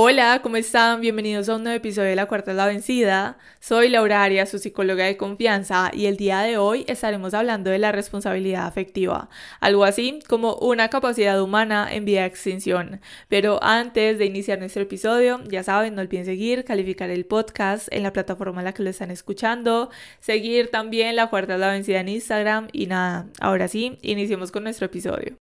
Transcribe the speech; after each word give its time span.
Hola, 0.00 0.42
¿cómo 0.44 0.56
están? 0.56 1.00
Bienvenidos 1.00 1.48
a 1.48 1.56
un 1.56 1.64
nuevo 1.64 1.76
episodio 1.76 2.10
de 2.10 2.14
La 2.14 2.26
Cuarta 2.26 2.52
es 2.52 2.56
la 2.56 2.68
Vencida. 2.68 3.36
Soy 3.58 3.88
Laura 3.88 4.22
Arias, 4.22 4.48
su 4.48 4.60
psicóloga 4.60 5.04
de 5.04 5.16
confianza, 5.16 5.90
y 5.92 6.06
el 6.06 6.16
día 6.16 6.38
de 6.42 6.56
hoy 6.56 6.84
estaremos 6.86 7.34
hablando 7.34 7.68
de 7.70 7.80
la 7.80 7.90
responsabilidad 7.90 8.64
afectiva, 8.64 9.28
algo 9.58 9.82
así 9.82 10.20
como 10.28 10.54
una 10.54 10.88
capacidad 10.88 11.42
humana 11.42 11.88
en 11.90 12.04
vía 12.04 12.20
de 12.20 12.28
extinción. 12.28 13.00
Pero 13.26 13.58
antes 13.60 14.20
de 14.20 14.26
iniciar 14.26 14.60
nuestro 14.60 14.82
episodio, 14.82 15.40
ya 15.48 15.64
saben, 15.64 15.96
no 15.96 16.02
olviden 16.02 16.26
seguir, 16.26 16.64
calificar 16.64 17.10
el 17.10 17.26
podcast 17.26 17.88
en 17.90 18.04
la 18.04 18.12
plataforma 18.12 18.60
en 18.60 18.66
la 18.66 18.74
que 18.74 18.84
lo 18.84 18.90
están 18.90 19.10
escuchando, 19.10 19.90
seguir 20.20 20.70
también 20.70 21.16
La 21.16 21.26
Cuarta 21.26 21.54
es 21.54 21.60
la 21.60 21.72
Vencida 21.72 21.98
en 21.98 22.08
Instagram, 22.10 22.68
y 22.70 22.86
nada, 22.86 23.26
ahora 23.40 23.66
sí, 23.66 23.98
iniciemos 24.02 24.52
con 24.52 24.62
nuestro 24.62 24.86
episodio. 24.86 25.38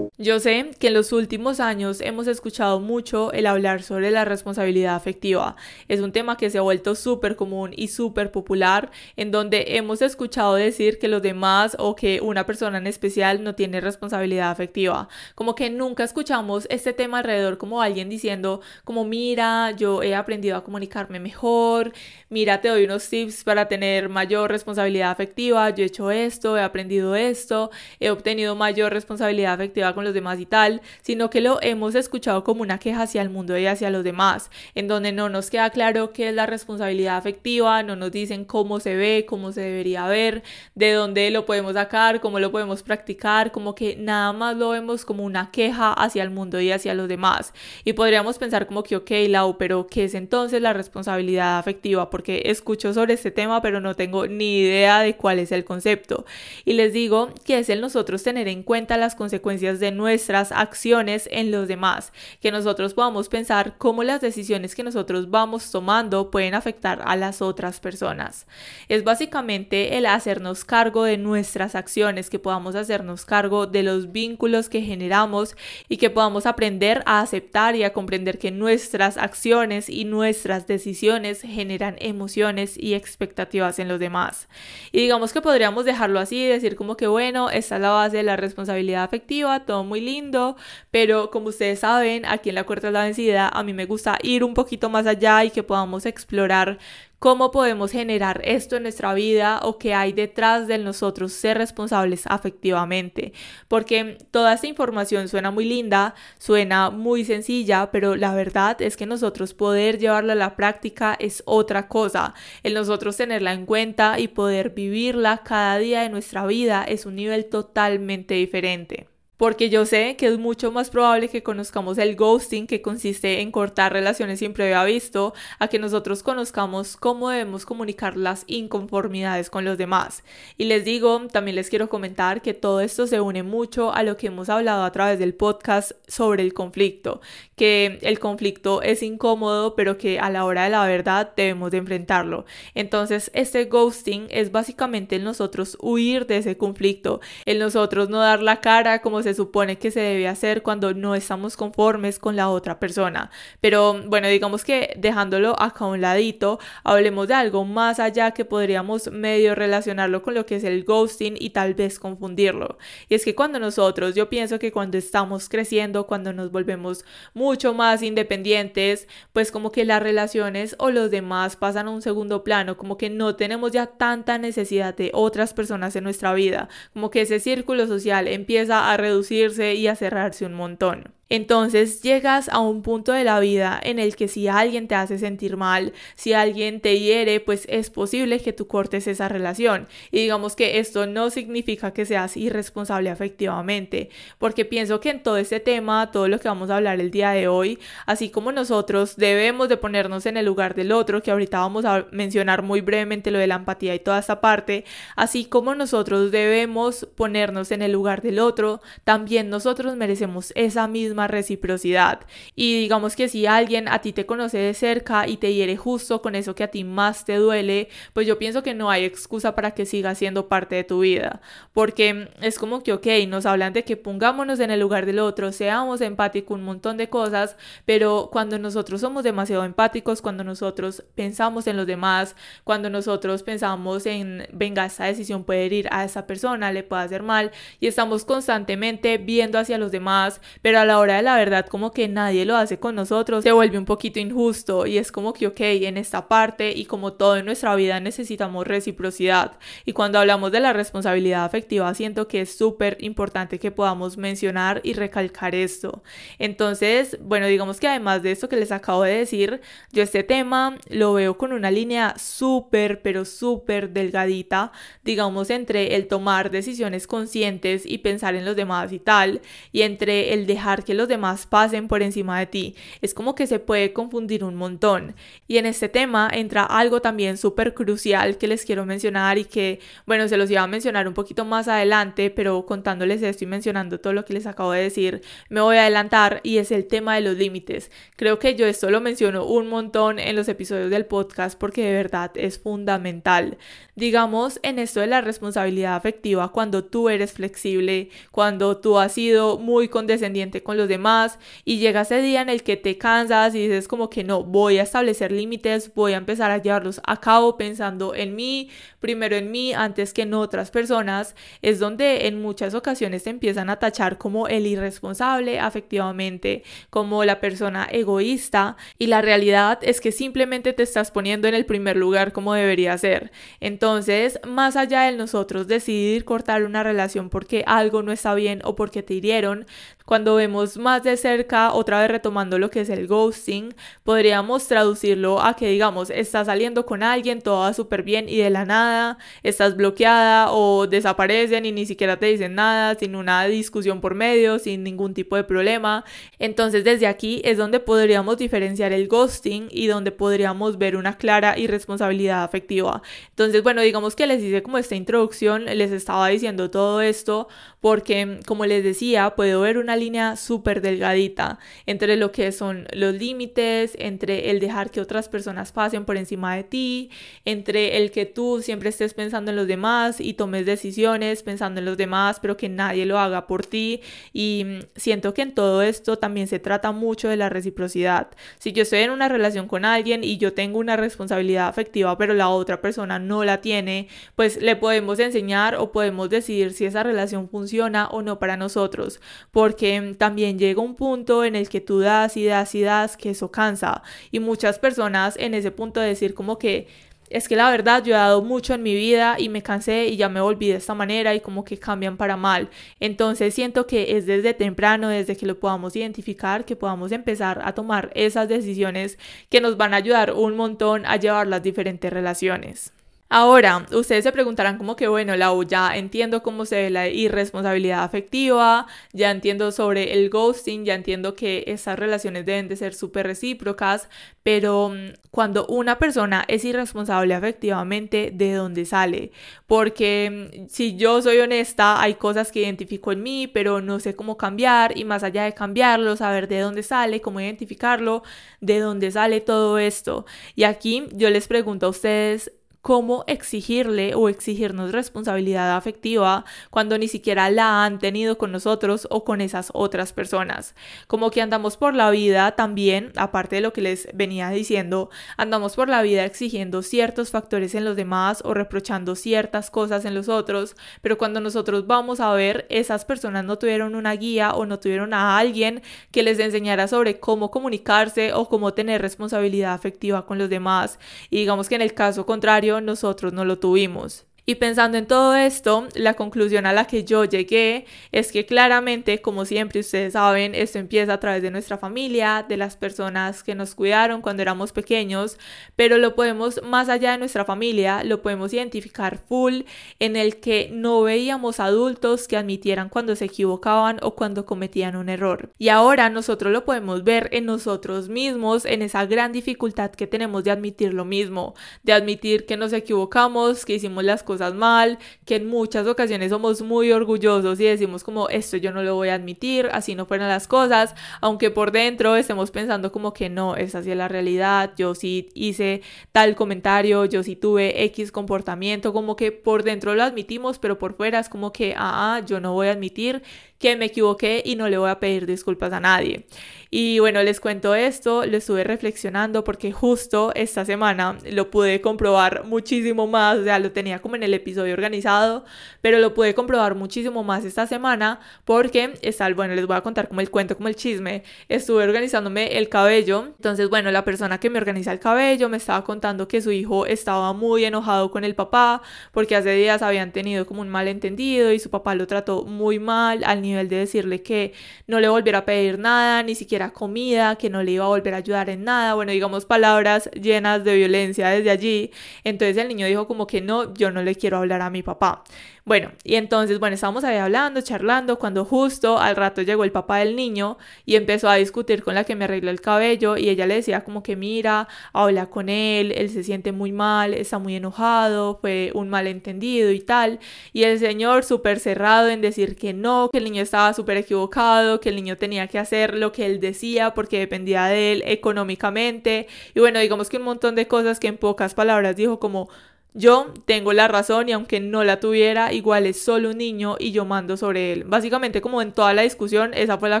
Yo 0.20 0.40
sé 0.40 0.72
que 0.80 0.88
en 0.88 0.94
los 0.94 1.12
últimos 1.12 1.60
años 1.60 2.00
hemos 2.00 2.26
escuchado 2.26 2.80
mucho 2.80 3.30
el 3.32 3.46
hablar 3.46 3.84
sobre 3.84 4.10
la 4.10 4.24
responsabilidad 4.24 4.96
afectiva. 4.96 5.54
Es 5.86 6.00
un 6.00 6.10
tema 6.10 6.36
que 6.36 6.50
se 6.50 6.58
ha 6.58 6.62
vuelto 6.62 6.96
súper 6.96 7.36
común 7.36 7.70
y 7.76 7.86
súper 7.86 8.32
popular, 8.32 8.90
en 9.14 9.30
donde 9.30 9.76
hemos 9.76 10.02
escuchado 10.02 10.56
decir 10.56 10.98
que 10.98 11.06
los 11.06 11.22
demás 11.22 11.76
o 11.78 11.94
que 11.94 12.20
una 12.20 12.46
persona 12.46 12.78
en 12.78 12.88
especial 12.88 13.44
no 13.44 13.54
tiene 13.54 13.80
responsabilidad 13.80 14.50
afectiva. 14.50 15.08
Como 15.36 15.54
que 15.54 15.70
nunca 15.70 16.02
escuchamos 16.02 16.66
este 16.68 16.92
tema 16.92 17.18
alrededor 17.18 17.56
como 17.56 17.80
alguien 17.80 18.08
diciendo 18.08 18.60
como 18.82 19.04
mira, 19.04 19.70
yo 19.70 20.02
he 20.02 20.16
aprendido 20.16 20.56
a 20.56 20.64
comunicarme 20.64 21.20
mejor, 21.20 21.92
mira, 22.28 22.60
te 22.60 22.66
doy 22.66 22.82
unos 22.82 23.08
tips 23.08 23.44
para 23.44 23.68
tener 23.68 24.08
mayor 24.08 24.50
responsabilidad 24.50 25.12
afectiva, 25.12 25.70
yo 25.70 25.84
he 25.84 25.86
hecho 25.86 26.10
esto, 26.10 26.58
he 26.58 26.62
aprendido 26.62 27.14
esto, 27.14 27.70
he 28.00 28.10
obtenido 28.10 28.56
mayor 28.56 28.92
responsabilidad 28.92 29.54
afectiva 29.54 29.94
con 29.94 30.07
los 30.08 30.14
demás 30.14 30.40
y 30.40 30.46
tal, 30.46 30.80
sino 31.02 31.30
que 31.30 31.40
lo 31.40 31.58
hemos 31.62 31.94
escuchado 31.94 32.44
como 32.44 32.62
una 32.62 32.78
queja 32.78 33.02
hacia 33.02 33.22
el 33.22 33.30
mundo 33.30 33.56
y 33.56 33.66
hacia 33.66 33.90
los 33.90 34.04
demás, 34.04 34.50
en 34.74 34.88
donde 34.88 35.12
no 35.12 35.28
nos 35.28 35.50
queda 35.50 35.70
claro 35.70 36.12
qué 36.12 36.28
es 36.28 36.34
la 36.34 36.46
responsabilidad 36.46 37.16
afectiva, 37.16 37.82
no 37.82 37.96
nos 37.96 38.10
dicen 38.10 38.44
cómo 38.44 38.80
se 38.80 38.96
ve, 38.96 39.24
cómo 39.28 39.52
se 39.52 39.60
debería 39.60 40.06
ver, 40.06 40.42
de 40.74 40.92
dónde 40.92 41.30
lo 41.30 41.46
podemos 41.46 41.74
sacar, 41.74 42.20
cómo 42.20 42.40
lo 42.40 42.50
podemos 42.50 42.82
practicar, 42.82 43.52
como 43.52 43.74
que 43.74 43.96
nada 43.96 44.32
más 44.32 44.56
lo 44.56 44.70
vemos 44.70 45.04
como 45.04 45.24
una 45.24 45.50
queja 45.50 45.92
hacia 45.92 46.22
el 46.22 46.30
mundo 46.30 46.60
y 46.60 46.72
hacia 46.72 46.94
los 46.94 47.08
demás. 47.08 47.52
Y 47.84 47.92
podríamos 47.92 48.38
pensar 48.38 48.66
como 48.66 48.82
que, 48.82 48.96
ok, 48.96 49.10
Lau, 49.28 49.56
pero 49.58 49.86
¿qué 49.86 50.04
es 50.04 50.14
entonces 50.14 50.60
la 50.60 50.72
responsabilidad 50.72 51.58
afectiva? 51.58 52.10
Porque 52.10 52.42
escucho 52.46 52.92
sobre 52.94 53.14
este 53.14 53.30
tema, 53.30 53.62
pero 53.62 53.80
no 53.80 53.94
tengo 53.94 54.26
ni 54.26 54.60
idea 54.60 55.00
de 55.00 55.16
cuál 55.16 55.38
es 55.38 55.52
el 55.52 55.64
concepto. 55.64 56.24
Y 56.64 56.72
les 56.74 56.92
digo 56.92 57.30
que 57.44 57.58
es 57.58 57.68
el 57.68 57.80
nosotros 57.80 58.22
tener 58.22 58.48
en 58.48 58.62
cuenta 58.62 58.96
las 58.96 59.14
consecuencias 59.14 59.80
de 59.80 59.92
nuestras 59.98 60.50
acciones 60.52 61.28
en 61.30 61.50
los 61.50 61.68
demás, 61.68 62.12
que 62.40 62.50
nosotros 62.50 62.94
podamos 62.94 63.28
pensar 63.28 63.74
cómo 63.76 64.02
las 64.02 64.22
decisiones 64.22 64.74
que 64.74 64.82
nosotros 64.82 65.30
vamos 65.30 65.70
tomando 65.70 66.30
pueden 66.30 66.54
afectar 66.54 67.02
a 67.04 67.16
las 67.16 67.42
otras 67.42 67.80
personas. 67.80 68.46
Es 68.88 69.04
básicamente 69.04 69.98
el 69.98 70.06
hacernos 70.06 70.64
cargo 70.64 71.04
de 71.04 71.18
nuestras 71.18 71.74
acciones, 71.74 72.30
que 72.30 72.38
podamos 72.38 72.74
hacernos 72.74 73.26
cargo 73.26 73.66
de 73.66 73.82
los 73.82 74.12
vínculos 74.12 74.68
que 74.68 74.80
generamos 74.80 75.56
y 75.88 75.98
que 75.98 76.08
podamos 76.08 76.46
aprender 76.46 77.02
a 77.04 77.20
aceptar 77.20 77.76
y 77.76 77.82
a 77.82 77.92
comprender 77.92 78.38
que 78.38 78.50
nuestras 78.50 79.18
acciones 79.18 79.90
y 79.90 80.04
nuestras 80.04 80.66
decisiones 80.66 81.42
generan 81.42 81.96
emociones 81.98 82.78
y 82.78 82.94
expectativas 82.94 83.78
en 83.78 83.88
los 83.88 83.98
demás. 83.98 84.48
Y 84.92 85.00
digamos 85.00 85.32
que 85.32 85.42
podríamos 85.42 85.84
dejarlo 85.84 86.20
así 86.20 86.36
y 86.36 86.46
decir 86.46 86.76
como 86.76 86.96
que 86.96 87.08
bueno, 87.08 87.50
esta 87.50 87.76
es 87.76 87.82
la 87.82 87.90
base 87.90 88.18
de 88.18 88.22
la 88.22 88.36
responsabilidad 88.36 89.02
afectiva, 89.02 89.60
todo 89.66 89.82
muy 89.88 90.00
lindo, 90.00 90.56
pero 90.90 91.30
como 91.30 91.48
ustedes 91.48 91.80
saben, 91.80 92.24
aquí 92.26 92.50
en 92.50 92.54
la 92.54 92.64
Cuarta 92.64 92.88
de 92.88 92.92
la 92.92 93.04
Vencida 93.04 93.48
a 93.48 93.62
mí 93.64 93.72
me 93.72 93.86
gusta 93.86 94.18
ir 94.22 94.44
un 94.44 94.54
poquito 94.54 94.90
más 94.90 95.06
allá 95.06 95.44
y 95.44 95.50
que 95.50 95.62
podamos 95.62 96.06
explorar 96.06 96.78
cómo 97.18 97.50
podemos 97.50 97.90
generar 97.90 98.40
esto 98.44 98.76
en 98.76 98.84
nuestra 98.84 99.14
vida 99.14 99.60
o 99.62 99.78
qué 99.78 99.94
hay 99.94 100.12
detrás 100.12 100.66
de 100.68 100.78
nosotros 100.78 101.32
ser 101.32 101.58
responsables 101.58 102.26
afectivamente. 102.26 103.32
Porque 103.68 104.18
toda 104.30 104.54
esta 104.54 104.66
información 104.66 105.28
suena 105.28 105.50
muy 105.50 105.64
linda, 105.64 106.14
suena 106.38 106.90
muy 106.90 107.24
sencilla, 107.24 107.90
pero 107.90 108.16
la 108.16 108.34
verdad 108.34 108.80
es 108.82 108.96
que 108.96 109.06
nosotros 109.06 109.54
poder 109.54 109.98
llevarla 109.98 110.34
a 110.34 110.36
la 110.36 110.56
práctica 110.56 111.16
es 111.18 111.42
otra 111.46 111.88
cosa. 111.88 112.34
El 112.62 112.74
nosotros 112.74 113.16
tenerla 113.16 113.52
en 113.52 113.66
cuenta 113.66 114.18
y 114.18 114.28
poder 114.28 114.70
vivirla 114.70 115.38
cada 115.44 115.78
día 115.78 116.02
de 116.02 116.10
nuestra 116.10 116.46
vida 116.46 116.84
es 116.84 117.06
un 117.06 117.16
nivel 117.16 117.46
totalmente 117.46 118.34
diferente 118.34 119.08
porque 119.38 119.70
yo 119.70 119.86
sé 119.86 120.16
que 120.16 120.26
es 120.26 120.36
mucho 120.36 120.70
más 120.72 120.90
probable 120.90 121.28
que 121.28 121.42
conozcamos 121.42 121.96
el 121.96 122.16
ghosting, 122.16 122.66
que 122.66 122.82
consiste 122.82 123.40
en 123.40 123.50
cortar 123.50 123.92
relaciones 123.92 124.40
sin 124.40 124.52
previo 124.52 124.84
visto, 124.84 125.32
a 125.58 125.68
que 125.68 125.78
nosotros 125.78 126.22
conozcamos 126.22 126.96
cómo 126.96 127.30
debemos 127.30 127.64
comunicar 127.64 128.16
las 128.16 128.44
inconformidades 128.48 129.48
con 129.48 129.64
los 129.64 129.78
demás. 129.78 130.24
Y 130.56 130.64
les 130.64 130.84
digo, 130.84 131.26
también 131.32 131.54
les 131.54 131.70
quiero 131.70 131.88
comentar 131.88 132.42
que 132.42 132.52
todo 132.52 132.80
esto 132.80 133.06
se 133.06 133.20
une 133.20 133.44
mucho 133.44 133.94
a 133.94 134.02
lo 134.02 134.16
que 134.16 134.26
hemos 134.26 134.48
hablado 134.48 134.82
a 134.82 134.92
través 134.92 135.20
del 135.20 135.34
podcast 135.34 135.92
sobre 136.08 136.42
el 136.42 136.52
conflicto, 136.52 137.20
que 137.58 137.98
el 138.00 138.18
conflicto 138.18 138.80
es 138.80 139.02
incómodo, 139.02 139.74
pero 139.76 139.98
que 139.98 140.18
a 140.18 140.30
la 140.30 140.46
hora 140.46 140.64
de 140.64 140.70
la 140.70 140.86
verdad 140.86 141.32
debemos 141.36 141.70
de 141.70 141.76
enfrentarlo. 141.76 142.46
Entonces, 142.74 143.30
este 143.34 143.66
ghosting 143.66 144.28
es 144.30 144.50
básicamente 144.50 145.16
el 145.16 145.24
nosotros 145.24 145.76
huir 145.80 146.26
de 146.26 146.38
ese 146.38 146.56
conflicto, 146.56 147.20
el 147.44 147.58
nosotros 147.58 148.08
no 148.08 148.20
dar 148.20 148.40
la 148.40 148.62
cara 148.62 149.02
como 149.02 149.22
se 149.22 149.34
supone 149.34 149.76
que 149.76 149.90
se 149.90 150.00
debe 150.00 150.28
hacer 150.28 150.62
cuando 150.62 150.94
no 150.94 151.14
estamos 151.14 151.56
conformes 151.56 152.18
con 152.18 152.36
la 152.36 152.48
otra 152.48 152.80
persona. 152.80 153.30
Pero 153.60 154.02
bueno, 154.06 154.28
digamos 154.28 154.64
que 154.64 154.94
dejándolo 154.96 155.60
acá 155.60 155.84
a 155.84 155.88
un 155.88 156.00
ladito, 156.00 156.58
hablemos 156.84 157.28
de 157.28 157.34
algo 157.34 157.64
más 157.64 158.00
allá 158.00 158.30
que 158.30 158.44
podríamos 158.44 159.10
medio 159.10 159.54
relacionarlo 159.54 160.22
con 160.22 160.34
lo 160.34 160.46
que 160.46 160.56
es 160.56 160.64
el 160.64 160.84
ghosting 160.84 161.34
y 161.38 161.50
tal 161.50 161.74
vez 161.74 161.98
confundirlo. 161.98 162.78
Y 163.08 163.16
es 163.16 163.24
que 163.24 163.34
cuando 163.34 163.58
nosotros, 163.58 164.14
yo 164.14 164.28
pienso 164.28 164.58
que 164.58 164.72
cuando 164.72 164.96
estamos 164.96 165.48
creciendo, 165.48 166.06
cuando 166.06 166.32
nos 166.32 166.52
volvemos 166.52 167.04
mucho 167.48 167.72
más 167.72 168.02
independientes, 168.02 169.08
pues 169.32 169.50
como 169.50 169.72
que 169.72 169.86
las 169.86 170.02
relaciones 170.02 170.76
o 170.78 170.90
los 170.90 171.10
demás 171.10 171.56
pasan 171.56 171.86
a 171.88 171.90
un 171.90 172.02
segundo 172.02 172.44
plano, 172.44 172.76
como 172.76 172.98
que 172.98 173.08
no 173.08 173.36
tenemos 173.36 173.72
ya 173.72 173.86
tanta 173.86 174.36
necesidad 174.36 174.94
de 174.94 175.10
otras 175.14 175.54
personas 175.54 175.96
en 175.96 176.04
nuestra 176.04 176.34
vida, 176.34 176.68
como 176.92 177.08
que 177.10 177.22
ese 177.22 177.40
círculo 177.40 177.86
social 177.86 178.28
empieza 178.28 178.92
a 178.92 178.98
reducirse 178.98 179.74
y 179.76 179.86
a 179.86 179.96
cerrarse 179.96 180.44
un 180.44 180.52
montón. 180.52 181.17
Entonces 181.30 182.00
llegas 182.02 182.48
a 182.48 182.60
un 182.60 182.82
punto 182.82 183.12
de 183.12 183.24
la 183.24 183.38
vida 183.40 183.78
en 183.82 183.98
el 183.98 184.16
que 184.16 184.28
si 184.28 184.48
alguien 184.48 184.88
te 184.88 184.94
hace 184.94 185.18
sentir 185.18 185.56
mal, 185.56 185.92
si 186.14 186.32
alguien 186.32 186.80
te 186.80 186.98
hiere, 186.98 187.40
pues 187.40 187.66
es 187.68 187.90
posible 187.90 188.40
que 188.40 188.54
tú 188.54 188.66
cortes 188.66 189.06
esa 189.06 189.28
relación. 189.28 189.88
Y 190.10 190.18
digamos 190.18 190.56
que 190.56 190.78
esto 190.78 191.06
no 191.06 191.28
significa 191.30 191.92
que 191.92 192.06
seas 192.06 192.36
irresponsable 192.36 193.10
afectivamente, 193.10 194.08
porque 194.38 194.64
pienso 194.64 195.00
que 195.00 195.10
en 195.10 195.22
todo 195.22 195.36
este 195.36 195.60
tema, 195.60 196.10
todo 196.10 196.28
lo 196.28 196.40
que 196.40 196.48
vamos 196.48 196.70
a 196.70 196.76
hablar 196.76 196.98
el 197.00 197.10
día 197.10 197.30
de 197.32 197.48
hoy, 197.48 197.78
así 198.06 198.30
como 198.30 198.50
nosotros 198.52 199.16
debemos 199.16 199.68
de 199.68 199.76
ponernos 199.76 200.24
en 200.24 200.36
el 200.38 200.46
lugar 200.46 200.74
del 200.74 200.92
otro, 200.92 201.22
que 201.22 201.30
ahorita 201.30 201.58
vamos 201.60 201.84
a 201.84 202.06
mencionar 202.10 202.62
muy 202.62 202.80
brevemente 202.80 203.30
lo 203.30 203.38
de 203.38 203.46
la 203.46 203.56
empatía 203.56 203.94
y 203.94 203.98
toda 203.98 204.18
esta 204.18 204.40
parte, 204.40 204.84
así 205.14 205.44
como 205.44 205.74
nosotros 205.74 206.30
debemos 206.30 207.06
ponernos 207.16 207.70
en 207.70 207.82
el 207.82 207.92
lugar 207.92 208.22
del 208.22 208.38
otro, 208.38 208.80
también 209.04 209.50
nosotros 209.50 209.96
merecemos 209.96 210.52
esa 210.54 210.88
misma 210.88 211.17
reciprocidad. 211.26 212.20
Y 212.54 212.80
digamos 212.80 213.16
que 213.16 213.28
si 213.28 213.46
alguien 213.46 213.88
a 213.88 214.00
ti 214.00 214.12
te 214.12 214.26
conoce 214.26 214.58
de 214.58 214.74
cerca 214.74 215.26
y 215.26 215.38
te 215.38 215.52
hiere 215.52 215.76
justo 215.76 216.22
con 216.22 216.34
eso 216.34 216.54
que 216.54 216.64
a 216.64 216.70
ti 216.70 216.84
más 216.84 217.24
te 217.24 217.36
duele, 217.36 217.88
pues 218.12 218.26
yo 218.26 218.38
pienso 218.38 218.62
que 218.62 218.74
no 218.74 218.90
hay 218.90 219.04
excusa 219.04 219.54
para 219.54 219.72
que 219.72 219.86
siga 219.86 220.14
siendo 220.14 220.48
parte 220.48 220.76
de 220.76 220.84
tu 220.84 221.00
vida. 221.00 221.40
Porque 221.72 222.30
es 222.40 222.58
como 222.58 222.82
que, 222.82 222.92
ok, 222.92 223.06
nos 223.26 223.46
hablan 223.46 223.72
de 223.72 223.84
que 223.84 223.96
pongámonos 223.96 224.60
en 224.60 224.70
el 224.70 224.80
lugar 224.80 225.06
del 225.06 225.18
otro, 225.18 225.52
seamos 225.52 226.00
empáticos, 226.00 226.58
un 226.58 226.64
montón 226.64 226.96
de 226.96 227.08
cosas, 227.08 227.56
pero 227.84 228.28
cuando 228.32 228.58
nosotros 228.58 229.00
somos 229.00 229.24
demasiado 229.24 229.64
empáticos, 229.64 230.22
cuando 230.22 230.44
nosotros 230.44 231.04
pensamos 231.14 231.66
en 231.66 231.76
los 231.76 231.86
demás, 231.86 232.36
cuando 232.64 232.90
nosotros 232.90 233.42
pensamos 233.42 234.06
en, 234.06 234.46
venga, 234.52 234.84
esta 234.84 235.04
decisión 235.04 235.44
puede 235.44 235.66
ir 235.66 235.88
a 235.90 236.04
esa 236.04 236.26
persona, 236.26 236.72
le 236.72 236.82
puede 236.82 237.02
hacer 237.02 237.22
mal, 237.22 237.50
y 237.80 237.86
estamos 237.86 238.24
constantemente 238.24 239.18
viendo 239.18 239.58
hacia 239.58 239.78
los 239.78 239.92
demás, 239.92 240.40
pero 240.62 240.78
a 240.78 240.84
la 240.84 240.98
hora 240.98 241.07
de 241.16 241.22
la 241.22 241.36
verdad 241.36 241.66
como 241.66 241.92
que 241.92 242.08
nadie 242.08 242.44
lo 242.44 242.56
hace 242.56 242.78
con 242.78 242.94
nosotros, 242.94 243.44
se 243.44 243.52
vuelve 243.52 243.78
un 243.78 243.84
poquito 243.84 244.18
injusto 244.18 244.86
y 244.86 244.98
es 244.98 245.12
como 245.12 245.32
que, 245.32 245.46
ok, 245.46 245.60
en 245.60 245.96
esta 245.96 246.28
parte 246.28 246.72
y 246.72 246.84
como 246.84 247.12
todo 247.14 247.36
en 247.36 247.46
nuestra 247.46 247.74
vida 247.74 248.00
necesitamos 248.00 248.66
reciprocidad. 248.66 249.58
Y 249.84 249.92
cuando 249.92 250.18
hablamos 250.18 250.52
de 250.52 250.60
la 250.60 250.72
responsabilidad 250.72 251.44
afectiva, 251.44 251.92
siento 251.94 252.28
que 252.28 252.42
es 252.42 252.56
súper 252.56 252.96
importante 253.00 253.58
que 253.58 253.70
podamos 253.70 254.16
mencionar 254.16 254.80
y 254.84 254.92
recalcar 254.92 255.54
esto. 255.54 256.02
Entonces, 256.38 257.18
bueno, 257.20 257.46
digamos 257.46 257.80
que 257.80 257.88
además 257.88 258.22
de 258.22 258.32
esto 258.32 258.48
que 258.48 258.56
les 258.56 258.72
acabo 258.72 259.02
de 259.02 259.18
decir, 259.18 259.60
yo 259.92 260.02
este 260.02 260.22
tema 260.22 260.78
lo 260.88 261.14
veo 261.14 261.36
con 261.36 261.52
una 261.52 261.70
línea 261.70 262.14
súper, 262.18 263.02
pero 263.02 263.24
súper 263.24 263.90
delgadita, 263.90 264.72
digamos, 265.04 265.50
entre 265.50 265.96
el 265.96 266.06
tomar 266.08 266.50
decisiones 266.50 267.06
conscientes 267.06 267.84
y 267.86 267.98
pensar 267.98 268.34
en 268.34 268.44
los 268.44 268.56
demás 268.56 268.92
y 268.92 268.98
tal, 268.98 269.40
y 269.72 269.82
entre 269.82 270.32
el 270.34 270.46
dejar 270.46 270.84
que 270.84 270.94
los 270.98 271.08
demás 271.08 271.46
pasen 271.46 271.88
por 271.88 272.02
encima 272.02 272.38
de 272.38 272.46
ti. 272.46 272.74
Es 273.00 273.14
como 273.14 273.34
que 273.34 273.46
se 273.46 273.58
puede 273.58 273.94
confundir 273.94 274.44
un 274.44 274.54
montón. 274.54 275.14
Y 275.46 275.56
en 275.56 275.64
este 275.64 275.88
tema 275.88 276.28
entra 276.30 276.64
algo 276.64 277.00
también 277.00 277.38
súper 277.38 277.72
crucial 277.72 278.36
que 278.36 278.48
les 278.48 278.64
quiero 278.64 278.84
mencionar 278.84 279.38
y 279.38 279.46
que, 279.46 279.80
bueno, 280.06 280.28
se 280.28 280.36
los 280.36 280.50
iba 280.50 280.62
a 280.62 280.66
mencionar 280.66 281.08
un 281.08 281.14
poquito 281.14 281.44
más 281.44 281.68
adelante, 281.68 282.30
pero 282.30 282.66
contándoles 282.66 283.22
esto 283.22 283.44
y 283.44 283.46
mencionando 283.46 284.00
todo 284.00 284.12
lo 284.12 284.24
que 284.24 284.34
les 284.34 284.46
acabo 284.46 284.72
de 284.72 284.82
decir, 284.82 285.22
me 285.48 285.60
voy 285.60 285.76
a 285.76 285.82
adelantar 285.82 286.40
y 286.42 286.58
es 286.58 286.70
el 286.72 286.86
tema 286.86 287.14
de 287.14 287.22
los 287.22 287.36
límites. 287.36 287.90
Creo 288.16 288.38
que 288.38 288.54
yo 288.56 288.66
esto 288.66 288.90
lo 288.90 289.00
menciono 289.00 289.46
un 289.46 289.68
montón 289.68 290.18
en 290.18 290.36
los 290.36 290.48
episodios 290.48 290.90
del 290.90 291.06
podcast 291.06 291.58
porque 291.58 291.84
de 291.84 291.92
verdad 291.92 292.32
es 292.34 292.58
fundamental. 292.58 293.56
Digamos, 293.94 294.60
en 294.62 294.78
esto 294.78 295.00
de 295.00 295.06
la 295.06 295.20
responsabilidad 295.20 295.96
afectiva, 295.96 296.52
cuando 296.52 296.84
tú 296.84 297.08
eres 297.08 297.32
flexible, 297.32 298.10
cuando 298.30 298.78
tú 298.78 298.98
has 298.98 299.12
sido 299.12 299.58
muy 299.58 299.88
condescendiente 299.88 300.62
con 300.62 300.76
los 300.76 300.87
demás 300.88 301.38
y 301.64 301.78
llega 301.78 302.02
ese 302.02 302.20
día 302.20 302.42
en 302.42 302.48
el 302.48 302.62
que 302.62 302.76
te 302.76 302.98
cansas 302.98 303.54
y 303.54 303.68
dices 303.68 303.88
como 303.88 304.10
que 304.10 304.24
no, 304.24 304.42
voy 304.42 304.78
a 304.78 304.82
establecer 304.82 305.32
límites, 305.32 305.94
voy 305.94 306.14
a 306.14 306.16
empezar 306.16 306.50
a 306.50 306.58
llevarlos 306.58 307.00
a 307.06 307.20
cabo 307.20 307.56
pensando 307.56 308.14
en 308.14 308.34
mí, 308.34 308.70
primero 309.00 309.36
en 309.36 309.50
mí 309.50 309.72
antes 309.72 310.12
que 310.12 310.22
en 310.22 310.34
otras 310.34 310.70
personas, 310.70 311.34
es 311.62 311.78
donde 311.78 312.26
en 312.26 312.40
muchas 312.40 312.74
ocasiones 312.74 313.24
te 313.24 313.30
empiezan 313.30 313.70
a 313.70 313.78
tachar 313.78 314.18
como 314.18 314.48
el 314.48 314.66
irresponsable 314.66 315.60
afectivamente, 315.60 316.62
como 316.90 317.24
la 317.24 317.40
persona 317.40 317.86
egoísta 317.90 318.76
y 318.98 319.06
la 319.06 319.22
realidad 319.22 319.78
es 319.82 320.00
que 320.00 320.12
simplemente 320.12 320.72
te 320.72 320.82
estás 320.82 321.10
poniendo 321.10 321.48
en 321.48 321.54
el 321.54 321.66
primer 321.66 321.96
lugar 321.96 322.32
como 322.32 322.54
debería 322.54 322.96
ser. 322.98 323.30
Entonces, 323.60 324.40
más 324.46 324.76
allá 324.76 325.02
de 325.02 325.16
nosotros 325.16 325.66
decidir 325.66 326.24
cortar 326.24 326.64
una 326.64 326.82
relación 326.82 327.30
porque 327.30 327.64
algo 327.66 328.02
no 328.02 328.12
está 328.12 328.34
bien 328.34 328.60
o 328.64 328.74
porque 328.74 329.02
te 329.02 329.14
hirieron, 329.14 329.66
cuando 330.08 330.36
vemos 330.36 330.78
más 330.78 331.02
de 331.02 331.18
cerca, 331.18 331.74
otra 331.74 332.00
vez 332.00 332.10
retomando 332.10 332.58
lo 332.58 332.70
que 332.70 332.80
es 332.80 332.88
el 332.88 333.06
ghosting, 333.06 333.74
podríamos 334.04 334.66
traducirlo 334.66 335.42
a 335.42 335.54
que 335.54 335.68
digamos, 335.68 336.08
estás 336.08 336.46
saliendo 336.46 336.86
con 336.86 337.02
alguien, 337.02 337.42
todo 337.42 337.60
va 337.60 337.74
súper 337.74 338.02
bien 338.02 338.26
y 338.26 338.38
de 338.38 338.48
la 338.48 338.64
nada 338.64 339.18
estás 339.42 339.76
bloqueada 339.76 340.50
o 340.50 340.86
desaparecen 340.86 341.66
y 341.66 341.72
ni 341.72 341.84
siquiera 341.84 342.18
te 342.18 342.24
dicen 342.24 342.54
nada, 342.54 342.94
sin 342.94 343.16
una 343.16 343.44
discusión 343.44 344.00
por 344.00 344.14
medio, 344.14 344.58
sin 344.58 344.82
ningún 344.82 345.12
tipo 345.12 345.36
de 345.36 345.44
problema. 345.44 346.06
Entonces 346.38 346.84
desde 346.84 347.06
aquí 347.06 347.42
es 347.44 347.58
donde 347.58 347.78
podríamos 347.78 348.38
diferenciar 348.38 348.94
el 348.94 349.08
ghosting 349.08 349.68
y 349.70 349.88
donde 349.88 350.10
podríamos 350.10 350.78
ver 350.78 350.96
una 350.96 351.18
clara 351.18 351.58
irresponsabilidad 351.58 352.44
afectiva. 352.44 353.02
Entonces, 353.28 353.62
bueno, 353.62 353.82
digamos 353.82 354.16
que 354.16 354.26
les 354.26 354.42
hice 354.42 354.62
como 354.62 354.78
esta 354.78 354.94
introducción, 354.94 355.66
les 355.66 355.92
estaba 355.92 356.28
diciendo 356.28 356.70
todo 356.70 357.02
esto 357.02 357.48
porque, 357.80 358.40
como 358.46 358.64
les 358.64 358.82
decía, 358.82 359.34
puedo 359.36 359.60
ver 359.60 359.76
una 359.76 359.97
línea 359.98 360.36
súper 360.36 360.80
delgadita 360.80 361.58
entre 361.86 362.16
lo 362.16 362.32
que 362.32 362.52
son 362.52 362.86
los 362.92 363.14
límites, 363.14 363.92
entre 363.98 364.50
el 364.50 364.60
dejar 364.60 364.90
que 364.90 365.00
otras 365.00 365.28
personas 365.28 365.72
pasen 365.72 366.04
por 366.04 366.16
encima 366.16 366.56
de 366.56 366.64
ti, 366.64 367.10
entre 367.44 367.98
el 367.98 368.10
que 368.10 368.26
tú 368.26 368.62
siempre 368.62 368.88
estés 368.88 369.14
pensando 369.14 369.50
en 369.50 369.56
los 369.56 369.66
demás 369.66 370.20
y 370.20 370.34
tomes 370.34 370.66
decisiones 370.66 371.42
pensando 371.42 371.80
en 371.80 371.86
los 371.86 371.96
demás, 371.96 372.38
pero 372.40 372.56
que 372.56 372.68
nadie 372.68 373.06
lo 373.06 373.18
haga 373.18 373.46
por 373.46 373.66
ti. 373.66 374.00
Y 374.32 374.64
mm, 374.64 374.80
siento 374.96 375.34
que 375.34 375.42
en 375.42 375.54
todo 375.54 375.82
esto 375.82 376.18
también 376.18 376.48
se 376.48 376.58
trata 376.58 376.92
mucho 376.92 377.28
de 377.28 377.36
la 377.36 377.48
reciprocidad. 377.48 378.28
Si 378.58 378.72
yo 378.72 378.82
estoy 378.82 379.00
en 379.00 379.10
una 379.10 379.28
relación 379.28 379.68
con 379.68 379.84
alguien 379.84 380.24
y 380.24 380.38
yo 380.38 380.52
tengo 380.52 380.78
una 380.78 380.96
responsabilidad 380.96 381.68
afectiva, 381.68 382.16
pero 382.18 382.34
la 382.34 382.48
otra 382.48 382.80
persona 382.80 383.18
no 383.18 383.44
la 383.44 383.60
tiene, 383.60 384.08
pues 384.36 384.60
le 384.60 384.76
podemos 384.76 385.18
enseñar 385.18 385.74
o 385.76 385.92
podemos 385.92 386.30
decidir 386.30 386.72
si 386.72 386.84
esa 386.84 387.02
relación 387.02 387.48
funciona 387.48 388.08
o 388.08 388.22
no 388.22 388.38
para 388.38 388.56
nosotros, 388.56 389.20
porque 389.50 389.87
también 390.18 390.58
llega 390.58 390.80
un 390.80 390.94
punto 390.94 391.44
en 391.44 391.56
el 391.56 391.68
que 391.68 391.80
tú 391.80 392.00
das 392.00 392.36
y 392.36 392.44
das 392.44 392.74
y 392.74 392.82
das 392.82 393.16
que 393.16 393.30
eso 393.30 393.50
cansa. 393.50 394.02
Y 394.30 394.40
muchas 394.40 394.78
personas 394.78 395.36
en 395.38 395.54
ese 395.54 395.70
punto 395.70 396.00
de 396.00 396.08
decir 396.08 396.34
como 396.34 396.58
que 396.58 396.86
es 397.30 397.48
que 397.48 397.56
la 397.56 397.70
verdad 397.70 398.02
yo 398.04 398.14
he 398.14 398.18
dado 398.18 398.42
mucho 398.42 398.74
en 398.74 398.82
mi 398.82 398.94
vida 398.94 399.36
y 399.38 399.48
me 399.48 399.62
cansé 399.62 400.06
y 400.06 400.16
ya 400.16 400.28
me 400.28 400.40
volví 400.40 400.68
de 400.68 400.76
esta 400.76 400.94
manera 400.94 401.34
y 401.34 401.40
como 401.40 401.64
que 401.64 401.78
cambian 401.78 402.16
para 402.16 402.36
mal. 402.36 402.70
Entonces 403.00 403.54
siento 403.54 403.86
que 403.86 404.16
es 404.16 404.26
desde 404.26 404.54
temprano, 404.54 405.08
desde 405.08 405.36
que 405.36 405.46
lo 405.46 405.58
podamos 405.58 405.94
identificar, 405.96 406.64
que 406.64 406.76
podamos 406.76 407.12
empezar 407.12 407.60
a 407.64 407.74
tomar 407.74 408.10
esas 408.14 408.48
decisiones 408.48 409.18
que 409.50 409.60
nos 409.60 409.76
van 409.76 409.94
a 409.94 409.98
ayudar 409.98 410.32
un 410.32 410.56
montón 410.56 411.04
a 411.06 411.16
llevar 411.16 411.46
las 411.46 411.62
diferentes 411.62 412.12
relaciones. 412.12 412.92
Ahora, 413.30 413.86
ustedes 413.92 414.24
se 414.24 414.32
preguntarán 414.32 414.78
como 414.78 414.96
que, 414.96 415.06
bueno, 415.06 415.36
Lau, 415.36 415.62
ya 415.62 415.94
entiendo 415.96 416.42
cómo 416.42 416.64
se 416.64 416.76
ve 416.84 416.90
la 416.90 417.08
irresponsabilidad 417.08 418.02
afectiva, 418.02 418.86
ya 419.12 419.30
entiendo 419.30 419.70
sobre 419.70 420.14
el 420.14 420.30
ghosting, 420.30 420.86
ya 420.86 420.94
entiendo 420.94 421.34
que 421.34 421.64
esas 421.66 421.98
relaciones 421.98 422.46
deben 422.46 422.68
de 422.68 422.76
ser 422.76 422.94
súper 422.94 423.26
recíprocas, 423.26 424.08
pero 424.42 424.88
mm, 424.88 425.12
cuando 425.30 425.66
una 425.66 425.98
persona 425.98 426.46
es 426.48 426.64
irresponsable 426.64 427.34
afectivamente, 427.34 428.30
¿de 428.32 428.54
dónde 428.54 428.86
sale? 428.86 429.32
Porque 429.66 430.50
mm, 430.64 430.68
si 430.70 430.96
yo 430.96 431.20
soy 431.20 431.38
honesta, 431.40 432.00
hay 432.00 432.14
cosas 432.14 432.50
que 432.50 432.60
identifico 432.62 433.12
en 433.12 433.22
mí, 433.22 433.46
pero 433.46 433.82
no 433.82 434.00
sé 434.00 434.16
cómo 434.16 434.38
cambiar 434.38 434.96
y 434.96 435.04
más 435.04 435.22
allá 435.22 435.44
de 435.44 435.52
cambiarlo, 435.52 436.16
saber 436.16 436.48
de 436.48 436.60
dónde 436.60 436.82
sale, 436.82 437.20
cómo 437.20 437.40
identificarlo, 437.40 438.22
de 438.62 438.78
dónde 438.80 439.10
sale 439.10 439.42
todo 439.42 439.78
esto. 439.78 440.24
Y 440.54 440.64
aquí 440.64 441.08
yo 441.12 441.28
les 441.28 441.46
pregunto 441.46 441.86
a 441.86 441.90
ustedes, 441.90 442.52
cómo 442.82 443.24
exigirle 443.26 444.14
o 444.14 444.28
exigirnos 444.28 444.92
responsabilidad 444.92 445.76
afectiva 445.76 446.44
cuando 446.70 446.96
ni 446.98 447.08
siquiera 447.08 447.50
la 447.50 447.84
han 447.84 447.98
tenido 447.98 448.38
con 448.38 448.52
nosotros 448.52 449.06
o 449.10 449.24
con 449.24 449.40
esas 449.40 449.70
otras 449.74 450.12
personas. 450.12 450.74
Como 451.06 451.30
que 451.30 451.42
andamos 451.42 451.76
por 451.76 451.94
la 451.94 452.10
vida 452.10 452.52
también, 452.52 453.12
aparte 453.16 453.56
de 453.56 453.62
lo 453.62 453.72
que 453.72 453.82
les 453.82 454.08
venía 454.14 454.50
diciendo, 454.50 455.10
andamos 455.36 455.74
por 455.74 455.88
la 455.88 456.02
vida 456.02 456.24
exigiendo 456.24 456.82
ciertos 456.82 457.30
factores 457.30 457.74
en 457.74 457.84
los 457.84 457.96
demás 457.96 458.42
o 458.44 458.54
reprochando 458.54 459.14
ciertas 459.14 459.70
cosas 459.70 460.04
en 460.04 460.14
los 460.14 460.28
otros, 460.28 460.76
pero 461.02 461.18
cuando 461.18 461.40
nosotros 461.40 461.86
vamos 461.86 462.20
a 462.20 462.32
ver, 462.32 462.66
esas 462.70 463.04
personas 463.04 463.44
no 463.44 463.58
tuvieron 463.58 463.94
una 463.94 464.14
guía 464.14 464.52
o 464.52 464.66
no 464.66 464.78
tuvieron 464.78 465.14
a 465.14 465.38
alguien 465.38 465.82
que 466.12 466.22
les 466.22 466.38
enseñara 466.38 466.88
sobre 466.88 467.18
cómo 467.18 467.50
comunicarse 467.50 468.32
o 468.32 468.48
cómo 468.48 468.74
tener 468.74 469.02
responsabilidad 469.02 469.74
afectiva 469.74 470.26
con 470.26 470.38
los 470.38 470.48
demás. 470.48 470.98
Y 471.30 471.38
digamos 471.38 471.68
que 471.68 471.74
en 471.74 471.82
el 471.82 471.94
caso 471.94 472.26
contrario, 472.26 472.67
nosotros 472.80 473.32
no 473.32 473.44
lo 473.44 473.58
tuvimos. 473.58 474.27
Y 474.48 474.54
pensando 474.54 474.96
en 474.96 475.06
todo 475.06 475.36
esto, 475.36 475.88
la 475.94 476.14
conclusión 476.14 476.64
a 476.64 476.72
la 476.72 476.86
que 476.86 477.04
yo 477.04 477.26
llegué 477.26 477.84
es 478.12 478.32
que 478.32 478.46
claramente, 478.46 479.20
como 479.20 479.44
siempre 479.44 479.80
ustedes 479.80 480.14
saben, 480.14 480.54
esto 480.54 480.78
empieza 480.78 481.12
a 481.12 481.20
través 481.20 481.42
de 481.42 481.50
nuestra 481.50 481.76
familia, 481.76 482.46
de 482.48 482.56
las 482.56 482.74
personas 482.74 483.42
que 483.42 483.54
nos 483.54 483.74
cuidaron 483.74 484.22
cuando 484.22 484.40
éramos 484.40 484.72
pequeños, 484.72 485.36
pero 485.76 485.98
lo 485.98 486.14
podemos 486.14 486.62
más 486.62 486.88
allá 486.88 487.12
de 487.12 487.18
nuestra 487.18 487.44
familia, 487.44 488.02
lo 488.04 488.22
podemos 488.22 488.54
identificar 488.54 489.18
full 489.18 489.64
en 489.98 490.16
el 490.16 490.40
que 490.40 490.70
no 490.72 491.02
veíamos 491.02 491.60
adultos 491.60 492.26
que 492.26 492.38
admitieran 492.38 492.88
cuando 492.88 493.16
se 493.16 493.26
equivocaban 493.26 493.98
o 494.00 494.14
cuando 494.14 494.46
cometían 494.46 494.96
un 494.96 495.10
error. 495.10 495.50
Y 495.58 495.68
ahora 495.68 496.08
nosotros 496.08 496.54
lo 496.54 496.64
podemos 496.64 497.04
ver 497.04 497.28
en 497.32 497.44
nosotros 497.44 498.08
mismos, 498.08 498.64
en 498.64 498.80
esa 498.80 499.04
gran 499.04 499.30
dificultad 499.32 499.90
que 499.90 500.06
tenemos 500.06 500.42
de 500.42 500.52
admitir 500.52 500.94
lo 500.94 501.04
mismo, 501.04 501.54
de 501.82 501.92
admitir 501.92 502.46
que 502.46 502.56
nos 502.56 502.72
equivocamos, 502.72 503.66
que 503.66 503.74
hicimos 503.74 504.04
las 504.04 504.22
cosas 504.22 504.37
mal, 504.54 504.98
que 505.24 505.36
en 505.36 505.46
muchas 505.46 505.86
ocasiones 505.86 506.30
somos 506.30 506.62
muy 506.62 506.92
orgullosos 506.92 507.60
y 507.60 507.64
decimos 507.64 508.04
como 508.04 508.28
esto 508.28 508.56
yo 508.56 508.72
no 508.72 508.82
lo 508.82 508.94
voy 508.94 509.08
a 509.08 509.14
admitir, 509.14 509.68
así 509.72 509.94
no 509.94 510.06
fueron 510.06 510.28
las 510.28 510.48
cosas, 510.48 510.94
aunque 511.20 511.50
por 511.50 511.72
dentro 511.72 512.16
estemos 512.16 512.50
pensando 512.50 512.92
como 512.92 513.12
que 513.12 513.28
no, 513.28 513.56
esa 513.56 513.82
sí 513.82 513.90
es 513.90 513.96
la 513.96 514.08
realidad, 514.08 514.72
yo 514.76 514.94
sí 514.94 515.28
hice 515.34 515.82
tal 516.12 516.36
comentario, 516.36 517.04
yo 517.04 517.22
sí 517.22 517.36
tuve 517.36 517.84
X 517.84 518.12
comportamiento, 518.12 518.92
como 518.92 519.16
que 519.16 519.32
por 519.32 519.62
dentro 519.62 519.94
lo 519.94 520.02
admitimos, 520.02 520.58
pero 520.58 520.78
por 520.78 520.94
fuera 520.94 521.18
es 521.18 521.28
como 521.28 521.52
que, 521.52 521.74
ah, 521.76 522.16
ah 522.16 522.20
yo 522.24 522.40
no 522.40 522.52
voy 522.52 522.68
a 522.68 522.72
admitir 522.72 523.22
que 523.58 523.76
me 523.76 523.86
equivoqué 523.86 524.42
y 524.44 524.56
no 524.56 524.68
le 524.68 524.78
voy 524.78 524.90
a 524.90 525.00
pedir 525.00 525.26
disculpas 525.26 525.72
a 525.72 525.80
nadie. 525.80 526.26
Y 526.70 526.98
bueno, 526.98 527.22
les 527.22 527.40
cuento 527.40 527.74
esto, 527.74 528.26
lo 528.26 528.36
estuve 528.36 528.62
reflexionando 528.62 529.42
porque 529.42 529.72
justo 529.72 530.32
esta 530.34 530.66
semana 530.66 531.16
lo 531.30 531.50
pude 531.50 531.80
comprobar 531.80 532.44
muchísimo 532.44 533.06
más, 533.06 533.38
o 533.38 533.44
sea, 533.44 533.58
lo 533.58 533.72
tenía 533.72 534.00
como 534.00 534.16
en 534.16 534.22
el 534.22 534.34
episodio 534.34 534.74
organizado, 534.74 535.46
pero 535.80 535.98
lo 535.98 536.12
pude 536.12 536.34
comprobar 536.34 536.74
muchísimo 536.74 537.24
más 537.24 537.46
esta 537.46 537.66
semana 537.66 538.20
porque 538.44 538.94
está, 539.00 539.32
bueno, 539.32 539.54
les 539.54 539.66
voy 539.66 539.76
a 539.76 539.80
contar 539.80 540.08
como 540.08 540.20
el 540.20 540.30
cuento, 540.30 540.56
como 540.56 540.68
el 540.68 540.76
chisme, 540.76 541.22
estuve 541.48 541.84
organizándome 541.84 542.58
el 542.58 542.68
cabello, 542.68 543.24
entonces 543.36 543.70
bueno, 543.70 543.90
la 543.90 544.04
persona 544.04 544.38
que 544.38 544.50
me 544.50 544.58
organiza 544.58 544.92
el 544.92 545.00
cabello 545.00 545.48
me 545.48 545.56
estaba 545.56 545.82
contando 545.84 546.28
que 546.28 546.42
su 546.42 546.52
hijo 546.52 546.84
estaba 546.84 547.32
muy 547.32 547.64
enojado 547.64 548.10
con 548.10 548.24
el 548.24 548.34
papá 548.34 548.82
porque 549.12 549.36
hace 549.36 549.52
días 549.52 549.80
habían 549.80 550.12
tenido 550.12 550.44
como 550.46 550.60
un 550.60 550.68
malentendido 550.68 551.50
y 551.50 551.58
su 551.58 551.70
papá 551.70 551.94
lo 551.94 552.06
trató 552.06 552.44
muy 552.44 552.78
mal 552.78 553.24
al 553.24 553.40
nivel 553.40 553.47
de 553.56 553.76
decirle 553.76 554.22
que 554.22 554.52
no 554.86 555.00
le 555.00 555.08
volviera 555.08 555.38
a 555.38 555.44
pedir 555.44 555.78
nada, 555.78 556.22
ni 556.22 556.34
siquiera 556.34 556.72
comida, 556.72 557.36
que 557.36 557.50
no 557.50 557.62
le 557.62 557.72
iba 557.72 557.84
a 557.84 557.88
volver 557.88 558.14
a 558.14 558.18
ayudar 558.18 558.50
en 558.50 558.64
nada, 558.64 558.94
bueno, 558.94 559.12
digamos 559.12 559.44
palabras 559.44 560.10
llenas 560.12 560.64
de 560.64 560.76
violencia 560.76 561.28
desde 561.28 561.50
allí. 561.50 561.90
Entonces 562.24 562.56
el 562.56 562.68
niño 562.68 562.86
dijo 562.86 563.06
como 563.06 563.26
que 563.26 563.40
no, 563.40 563.74
yo 563.74 563.90
no 563.90 564.02
le 564.02 564.14
quiero 564.14 564.38
hablar 564.38 564.62
a 564.62 564.70
mi 564.70 564.82
papá. 564.82 565.24
Bueno, 565.68 565.92
y 566.02 566.14
entonces, 566.14 566.58
bueno, 566.58 566.76
estábamos 566.76 567.04
ahí 567.04 567.18
hablando, 567.18 567.60
charlando, 567.60 568.18
cuando 568.18 568.46
justo 568.46 568.98
al 568.98 569.16
rato 569.16 569.42
llegó 569.42 569.64
el 569.64 569.70
papá 569.70 569.98
del 569.98 570.16
niño 570.16 570.56
y 570.86 570.96
empezó 570.96 571.28
a 571.28 571.34
discutir 571.34 571.82
con 571.82 571.94
la 571.94 572.04
que 572.04 572.16
me 572.16 572.24
arregló 572.24 572.50
el 572.50 572.62
cabello 572.62 573.18
y 573.18 573.28
ella 573.28 573.46
le 573.46 573.56
decía 573.56 573.84
como 573.84 574.02
que 574.02 574.16
mira, 574.16 574.66
habla 574.94 575.26
con 575.26 575.50
él, 575.50 575.92
él 575.92 576.08
se 576.08 576.24
siente 576.24 576.52
muy 576.52 576.72
mal, 576.72 577.12
está 577.12 577.38
muy 577.38 577.54
enojado, 577.54 578.38
fue 578.40 578.70
un 578.72 578.88
malentendido 578.88 579.70
y 579.70 579.80
tal. 579.80 580.20
Y 580.54 580.62
el 580.62 580.78
señor 580.78 581.22
súper 581.22 581.60
cerrado 581.60 582.08
en 582.08 582.22
decir 582.22 582.56
que 582.56 582.72
no, 582.72 583.10
que 583.12 583.18
el 583.18 583.24
niño 583.24 583.42
estaba 583.42 583.74
súper 583.74 583.98
equivocado, 583.98 584.80
que 584.80 584.88
el 584.88 584.96
niño 584.96 585.18
tenía 585.18 585.48
que 585.48 585.58
hacer 585.58 585.98
lo 585.98 586.12
que 586.12 586.24
él 586.24 586.40
decía 586.40 586.94
porque 586.94 587.18
dependía 587.18 587.66
de 587.66 587.92
él 587.92 588.02
económicamente. 588.06 589.26
Y 589.54 589.60
bueno, 589.60 589.80
digamos 589.80 590.08
que 590.08 590.16
un 590.16 590.22
montón 590.22 590.54
de 590.54 590.66
cosas 590.66 590.98
que 590.98 591.08
en 591.08 591.18
pocas 591.18 591.52
palabras 591.52 591.94
dijo 591.94 592.18
como 592.18 592.48
yo 592.94 593.32
tengo 593.44 593.72
la 593.72 593.86
razón 593.86 594.28
y 594.28 594.32
aunque 594.32 594.60
no 594.60 594.82
la 594.82 594.98
tuviera, 594.98 595.52
igual 595.52 595.86
es 595.86 596.02
solo 596.02 596.30
un 596.30 596.38
niño 596.38 596.76
y 596.78 596.90
yo 596.90 597.04
mando 597.04 597.36
sobre 597.36 597.72
él. 597.72 597.84
Básicamente 597.84 598.40
como 598.40 598.62
en 598.62 598.72
toda 598.72 598.94
la 598.94 599.02
discusión, 599.02 599.52
esa 599.54 599.78
fue 599.78 599.88
la 599.88 600.00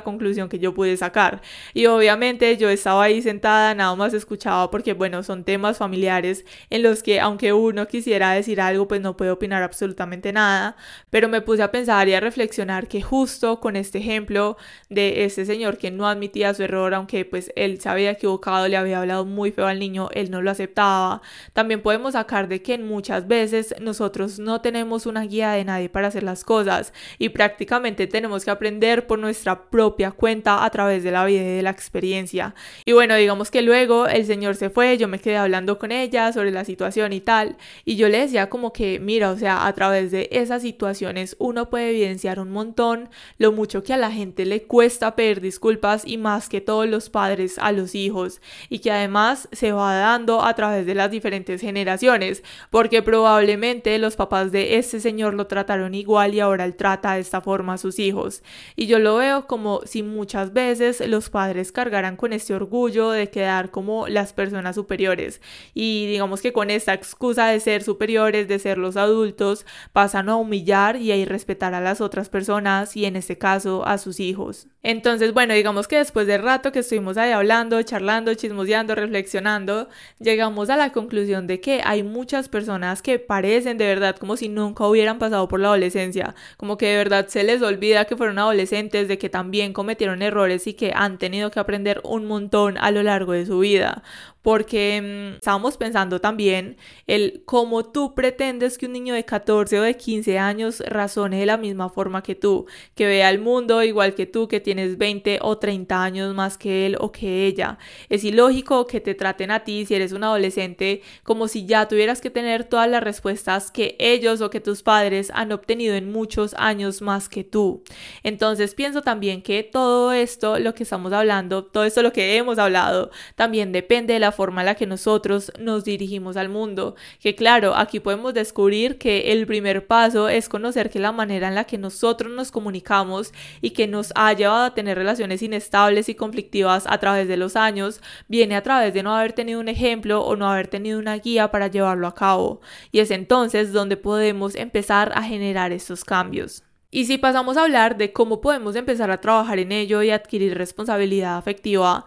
conclusión 0.00 0.48
que 0.48 0.58
yo 0.58 0.74
pude 0.74 0.96
sacar. 0.96 1.42
Y 1.74 1.86
obviamente 1.86 2.56
yo 2.56 2.68
estaba 2.68 3.04
ahí 3.04 3.20
sentada, 3.22 3.74
nada 3.74 3.94
más 3.94 4.14
escuchaba 4.14 4.70
porque 4.70 4.94
bueno, 4.94 5.22
son 5.22 5.44
temas 5.44 5.78
familiares 5.78 6.44
en 6.70 6.82
los 6.82 7.02
que 7.02 7.20
aunque 7.20 7.52
uno 7.52 7.86
quisiera 7.86 8.32
decir 8.32 8.60
algo, 8.60 8.88
pues 8.88 9.00
no 9.00 9.16
puede 9.16 9.30
opinar 9.30 9.62
absolutamente 9.62 10.32
nada. 10.32 10.76
Pero 11.10 11.28
me 11.28 11.42
puse 11.42 11.62
a 11.62 11.70
pensar 11.70 12.08
y 12.08 12.14
a 12.14 12.20
reflexionar 12.20 12.88
que 12.88 13.02
justo 13.02 13.60
con 13.60 13.76
este 13.76 13.98
ejemplo 13.98 14.56
de 14.88 15.24
este 15.24 15.44
señor 15.44 15.78
que 15.78 15.90
no 15.90 16.08
admitía 16.08 16.54
su 16.54 16.62
error, 16.62 16.94
aunque 16.94 17.24
pues 17.24 17.52
él 17.54 17.80
se 17.80 17.88
había 17.88 18.10
equivocado, 18.12 18.66
le 18.66 18.76
había 18.76 19.00
hablado 19.00 19.24
muy 19.26 19.52
feo 19.52 19.66
al 19.66 19.78
niño, 19.78 20.08
él 20.14 20.30
no 20.30 20.42
lo 20.42 20.50
aceptaba, 20.50 21.22
también 21.52 21.82
podemos 21.82 22.14
sacar 22.14 22.48
de 22.48 22.62
que 22.62 22.77
muchas 22.86 23.26
veces 23.26 23.74
nosotros 23.80 24.38
no 24.38 24.60
tenemos 24.60 25.06
una 25.06 25.22
guía 25.22 25.52
de 25.52 25.64
nadie 25.64 25.88
para 25.88 26.08
hacer 26.08 26.22
las 26.22 26.44
cosas 26.44 26.92
y 27.18 27.30
prácticamente 27.30 28.06
tenemos 28.06 28.44
que 28.44 28.50
aprender 28.50 29.06
por 29.06 29.18
nuestra 29.18 29.70
propia 29.70 30.10
cuenta 30.10 30.64
a 30.64 30.70
través 30.70 31.02
de 31.02 31.10
la 31.10 31.24
vida 31.24 31.42
y 31.42 31.56
de 31.56 31.62
la 31.62 31.70
experiencia. 31.70 32.54
Y 32.84 32.92
bueno, 32.92 33.14
digamos 33.16 33.50
que 33.50 33.62
luego 33.62 34.06
el 34.06 34.24
señor 34.26 34.56
se 34.56 34.70
fue, 34.70 34.98
yo 34.98 35.08
me 35.08 35.18
quedé 35.18 35.36
hablando 35.36 35.78
con 35.78 35.92
ella 35.92 36.32
sobre 36.32 36.50
la 36.50 36.64
situación 36.64 37.12
y 37.12 37.20
tal, 37.20 37.56
y 37.84 37.96
yo 37.96 38.08
le 38.08 38.20
decía 38.20 38.48
como 38.48 38.72
que, 38.72 39.00
mira, 39.00 39.30
o 39.30 39.36
sea, 39.36 39.66
a 39.66 39.72
través 39.72 40.10
de 40.10 40.28
esas 40.32 40.62
situaciones 40.62 41.36
uno 41.38 41.70
puede 41.70 41.90
evidenciar 41.90 42.40
un 42.40 42.50
montón 42.50 43.08
lo 43.38 43.52
mucho 43.52 43.82
que 43.82 43.92
a 43.92 43.96
la 43.96 44.10
gente 44.10 44.46
le 44.46 44.62
cuesta 44.62 45.16
pedir 45.16 45.40
disculpas 45.40 46.02
y 46.06 46.16
más 46.16 46.48
que 46.48 46.60
todos 46.60 46.86
los 46.86 47.10
padres 47.10 47.58
a 47.58 47.72
los 47.72 47.94
hijos 47.94 48.40
y 48.68 48.80
que 48.80 48.90
además 48.90 49.48
se 49.52 49.72
va 49.72 49.94
dando 49.94 50.44
a 50.44 50.54
través 50.54 50.86
de 50.86 50.94
las 50.94 51.10
diferentes 51.10 51.60
generaciones 51.60 52.42
porque 52.70 53.02
probablemente 53.02 53.98
los 53.98 54.16
papás 54.16 54.52
de 54.52 54.76
este 54.78 55.00
señor 55.00 55.34
lo 55.34 55.46
trataron 55.46 55.94
igual 55.94 56.34
y 56.34 56.40
ahora 56.40 56.64
él 56.64 56.74
trata 56.74 57.14
de 57.14 57.20
esta 57.20 57.40
forma 57.40 57.74
a 57.74 57.78
sus 57.78 57.98
hijos. 57.98 58.42
Y 58.76 58.86
yo 58.86 58.98
lo 58.98 59.16
veo 59.16 59.46
como 59.46 59.80
si 59.84 60.02
muchas 60.02 60.52
veces 60.52 61.06
los 61.06 61.30
padres 61.30 61.72
cargaran 61.72 62.16
con 62.16 62.32
este 62.32 62.54
orgullo 62.54 63.10
de 63.10 63.30
quedar 63.30 63.70
como 63.70 64.08
las 64.08 64.32
personas 64.32 64.76
superiores 64.76 65.40
y 65.74 66.06
digamos 66.06 66.40
que 66.40 66.52
con 66.52 66.70
esta 66.70 66.94
excusa 66.94 67.46
de 67.48 67.60
ser 67.60 67.82
superiores, 67.82 68.48
de 68.48 68.58
ser 68.58 68.78
los 68.78 68.96
adultos, 68.96 69.66
pasan 69.92 70.28
a 70.28 70.36
humillar 70.36 70.96
y 70.96 71.12
a 71.12 71.16
irrespetar 71.16 71.74
a 71.74 71.80
las 71.80 72.00
otras 72.00 72.28
personas 72.28 72.96
y 72.96 73.04
en 73.04 73.16
este 73.16 73.38
caso 73.38 73.86
a 73.86 73.98
sus 73.98 74.20
hijos. 74.20 74.68
Entonces, 74.84 75.34
bueno, 75.34 75.54
digamos 75.54 75.88
que 75.88 75.96
después 75.96 76.26
de 76.28 76.38
rato 76.38 76.70
que 76.70 76.78
estuvimos 76.80 77.16
ahí 77.16 77.32
hablando, 77.32 77.82
charlando, 77.82 78.32
chismoseando, 78.34 78.94
reflexionando, 78.94 79.88
llegamos 80.20 80.70
a 80.70 80.76
la 80.76 80.92
conclusión 80.92 81.48
de 81.48 81.60
que 81.60 81.80
hay 81.84 82.04
muchas 82.04 82.48
personas 82.48 83.02
que 83.02 83.18
parecen 83.18 83.76
de 83.76 83.86
verdad 83.86 84.16
como 84.16 84.36
si 84.36 84.48
nunca 84.48 84.86
hubieran 84.86 85.18
pasado 85.18 85.48
por 85.48 85.58
la 85.58 85.68
adolescencia, 85.68 86.36
como 86.56 86.78
que 86.78 86.86
de 86.86 86.96
verdad 86.96 87.26
se 87.26 87.42
les 87.42 87.60
olvida 87.60 88.04
que 88.04 88.16
fueron 88.16 88.38
adolescentes, 88.38 89.08
de 89.08 89.18
que 89.18 89.28
también 89.28 89.72
cometieron 89.72 90.22
errores 90.22 90.66
y 90.68 90.74
que 90.74 90.92
han 90.94 91.18
tenido 91.18 91.50
que 91.50 91.58
aprender 91.58 92.00
un 92.04 92.26
montón 92.26 92.78
a 92.78 92.92
lo 92.92 93.02
largo 93.02 93.32
de 93.32 93.46
su 93.46 93.58
vida 93.58 94.04
porque 94.48 95.02
mm, 95.02 95.34
estábamos 95.34 95.76
pensando 95.76 96.22
también 96.22 96.78
el 97.06 97.42
cómo 97.44 97.84
tú 97.84 98.14
pretendes 98.14 98.78
que 98.78 98.86
un 98.86 98.94
niño 98.94 99.12
de 99.12 99.26
14 99.26 99.78
o 99.78 99.82
de 99.82 99.94
15 99.94 100.38
años 100.38 100.82
razone 100.86 101.38
de 101.38 101.44
la 101.44 101.58
misma 101.58 101.90
forma 101.90 102.22
que 102.22 102.34
tú, 102.34 102.64
que 102.94 103.04
vea 103.04 103.28
el 103.28 103.40
mundo 103.40 103.82
igual 103.82 104.14
que 104.14 104.24
tú, 104.24 104.48
que 104.48 104.58
tienes 104.58 104.96
20 104.96 105.40
o 105.42 105.58
30 105.58 106.02
años 106.02 106.34
más 106.34 106.56
que 106.56 106.86
él 106.86 106.96
o 106.98 107.12
que 107.12 107.44
ella. 107.44 107.76
Es 108.08 108.24
ilógico 108.24 108.86
que 108.86 109.02
te 109.02 109.14
traten 109.14 109.50
a 109.50 109.64
ti 109.64 109.84
si 109.84 109.94
eres 109.94 110.12
un 110.12 110.24
adolescente 110.24 111.02
como 111.24 111.46
si 111.46 111.66
ya 111.66 111.86
tuvieras 111.86 112.22
que 112.22 112.30
tener 112.30 112.64
todas 112.64 112.88
las 112.88 113.02
respuestas 113.02 113.70
que 113.70 113.96
ellos 113.98 114.40
o 114.40 114.48
que 114.48 114.60
tus 114.60 114.82
padres 114.82 115.30
han 115.34 115.52
obtenido 115.52 115.94
en 115.94 116.10
muchos 116.10 116.54
años 116.54 117.02
más 117.02 117.28
que 117.28 117.44
tú. 117.44 117.82
Entonces 118.22 118.74
pienso 118.74 119.02
también 119.02 119.42
que 119.42 119.62
todo 119.62 120.12
esto, 120.12 120.58
lo 120.58 120.72
que 120.72 120.84
estamos 120.84 121.12
hablando, 121.12 121.64
todo 121.64 121.84
esto 121.84 122.02
lo 122.02 122.14
que 122.14 122.38
hemos 122.38 122.58
hablado, 122.58 123.10
también 123.34 123.72
depende 123.72 124.14
de 124.14 124.20
la 124.20 124.32
forma 124.38 124.60
en 124.60 124.66
la 124.66 124.76
que 124.76 124.86
nosotros 124.86 125.50
nos 125.58 125.84
dirigimos 125.84 126.36
al 126.36 126.48
mundo. 126.48 126.94
Que 127.20 127.34
claro, 127.34 127.74
aquí 127.74 127.98
podemos 127.98 128.34
descubrir 128.34 128.96
que 128.96 129.32
el 129.32 129.48
primer 129.48 129.88
paso 129.88 130.28
es 130.28 130.48
conocer 130.48 130.90
que 130.90 131.00
la 131.00 131.10
manera 131.10 131.48
en 131.48 131.56
la 131.56 131.64
que 131.64 131.76
nosotros 131.76 132.32
nos 132.32 132.52
comunicamos 132.52 133.32
y 133.60 133.70
que 133.70 133.88
nos 133.88 134.12
ha 134.14 134.32
llevado 134.32 134.66
a 134.66 134.74
tener 134.74 134.96
relaciones 134.96 135.42
inestables 135.42 136.08
y 136.08 136.14
conflictivas 136.14 136.84
a 136.86 136.98
través 136.98 137.26
de 137.26 137.36
los 137.36 137.56
años 137.56 138.00
viene 138.28 138.54
a 138.54 138.62
través 138.62 138.94
de 138.94 139.02
no 139.02 139.16
haber 139.16 139.32
tenido 139.32 139.58
un 139.58 139.68
ejemplo 139.68 140.22
o 140.22 140.36
no 140.36 140.48
haber 140.48 140.68
tenido 140.68 141.00
una 141.00 141.16
guía 141.16 141.50
para 141.50 141.66
llevarlo 141.66 142.06
a 142.06 142.14
cabo. 142.14 142.60
Y 142.92 143.00
es 143.00 143.10
entonces 143.10 143.72
donde 143.72 143.96
podemos 143.96 144.54
empezar 144.54 145.10
a 145.16 145.22
generar 145.24 145.72
estos 145.72 146.04
cambios. 146.04 146.62
Y 146.90 147.04
si 147.06 147.18
pasamos 147.18 147.56
a 147.56 147.64
hablar 147.64 147.98
de 147.98 148.12
cómo 148.12 148.40
podemos 148.40 148.76
empezar 148.76 149.10
a 149.10 149.20
trabajar 149.20 149.58
en 149.58 149.72
ello 149.72 150.02
y 150.02 150.10
adquirir 150.10 150.56
responsabilidad 150.56 151.36
afectiva, 151.36 152.06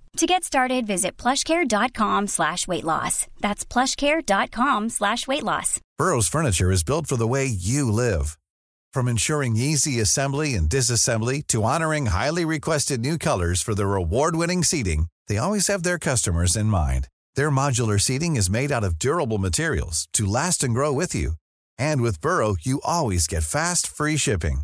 To 0.17 0.25
get 0.27 0.43
started, 0.43 0.85
visit 0.85 1.17
plushcare.com 1.17 2.27
slash 2.27 2.67
weight 2.67 2.83
loss. 2.83 3.27
That's 3.39 3.63
plushcare.com 3.65 4.89
slash 4.89 5.25
weight 5.27 5.43
loss. 5.43 5.79
Burrow's 5.97 6.27
furniture 6.27 6.69
is 6.71 6.83
built 6.83 7.07
for 7.07 7.15
the 7.15 7.27
way 7.27 7.45
you 7.45 7.89
live. 7.91 8.37
From 8.93 9.07
ensuring 9.07 9.55
easy 9.55 9.99
assembly 10.01 10.53
and 10.53 10.69
disassembly 10.69 11.45
to 11.47 11.63
honoring 11.63 12.07
highly 12.07 12.43
requested 12.43 12.99
new 12.99 13.17
colors 13.17 13.61
for 13.61 13.73
their 13.73 13.95
award-winning 13.95 14.63
seating, 14.63 15.07
they 15.27 15.37
always 15.37 15.67
have 15.67 15.83
their 15.83 15.99
customers 15.99 16.57
in 16.57 16.65
mind. 16.65 17.07
Their 17.35 17.49
modular 17.49 17.99
seating 17.99 18.35
is 18.35 18.49
made 18.49 18.71
out 18.71 18.83
of 18.83 18.99
durable 18.99 19.37
materials 19.37 20.09
to 20.13 20.25
last 20.25 20.63
and 20.63 20.73
grow 20.73 20.91
with 20.91 21.15
you. 21.15 21.33
And 21.77 22.01
with 22.01 22.19
Burrow, 22.19 22.57
you 22.61 22.81
always 22.83 23.27
get 23.27 23.43
fast, 23.43 23.87
free 23.87 24.17
shipping. 24.17 24.63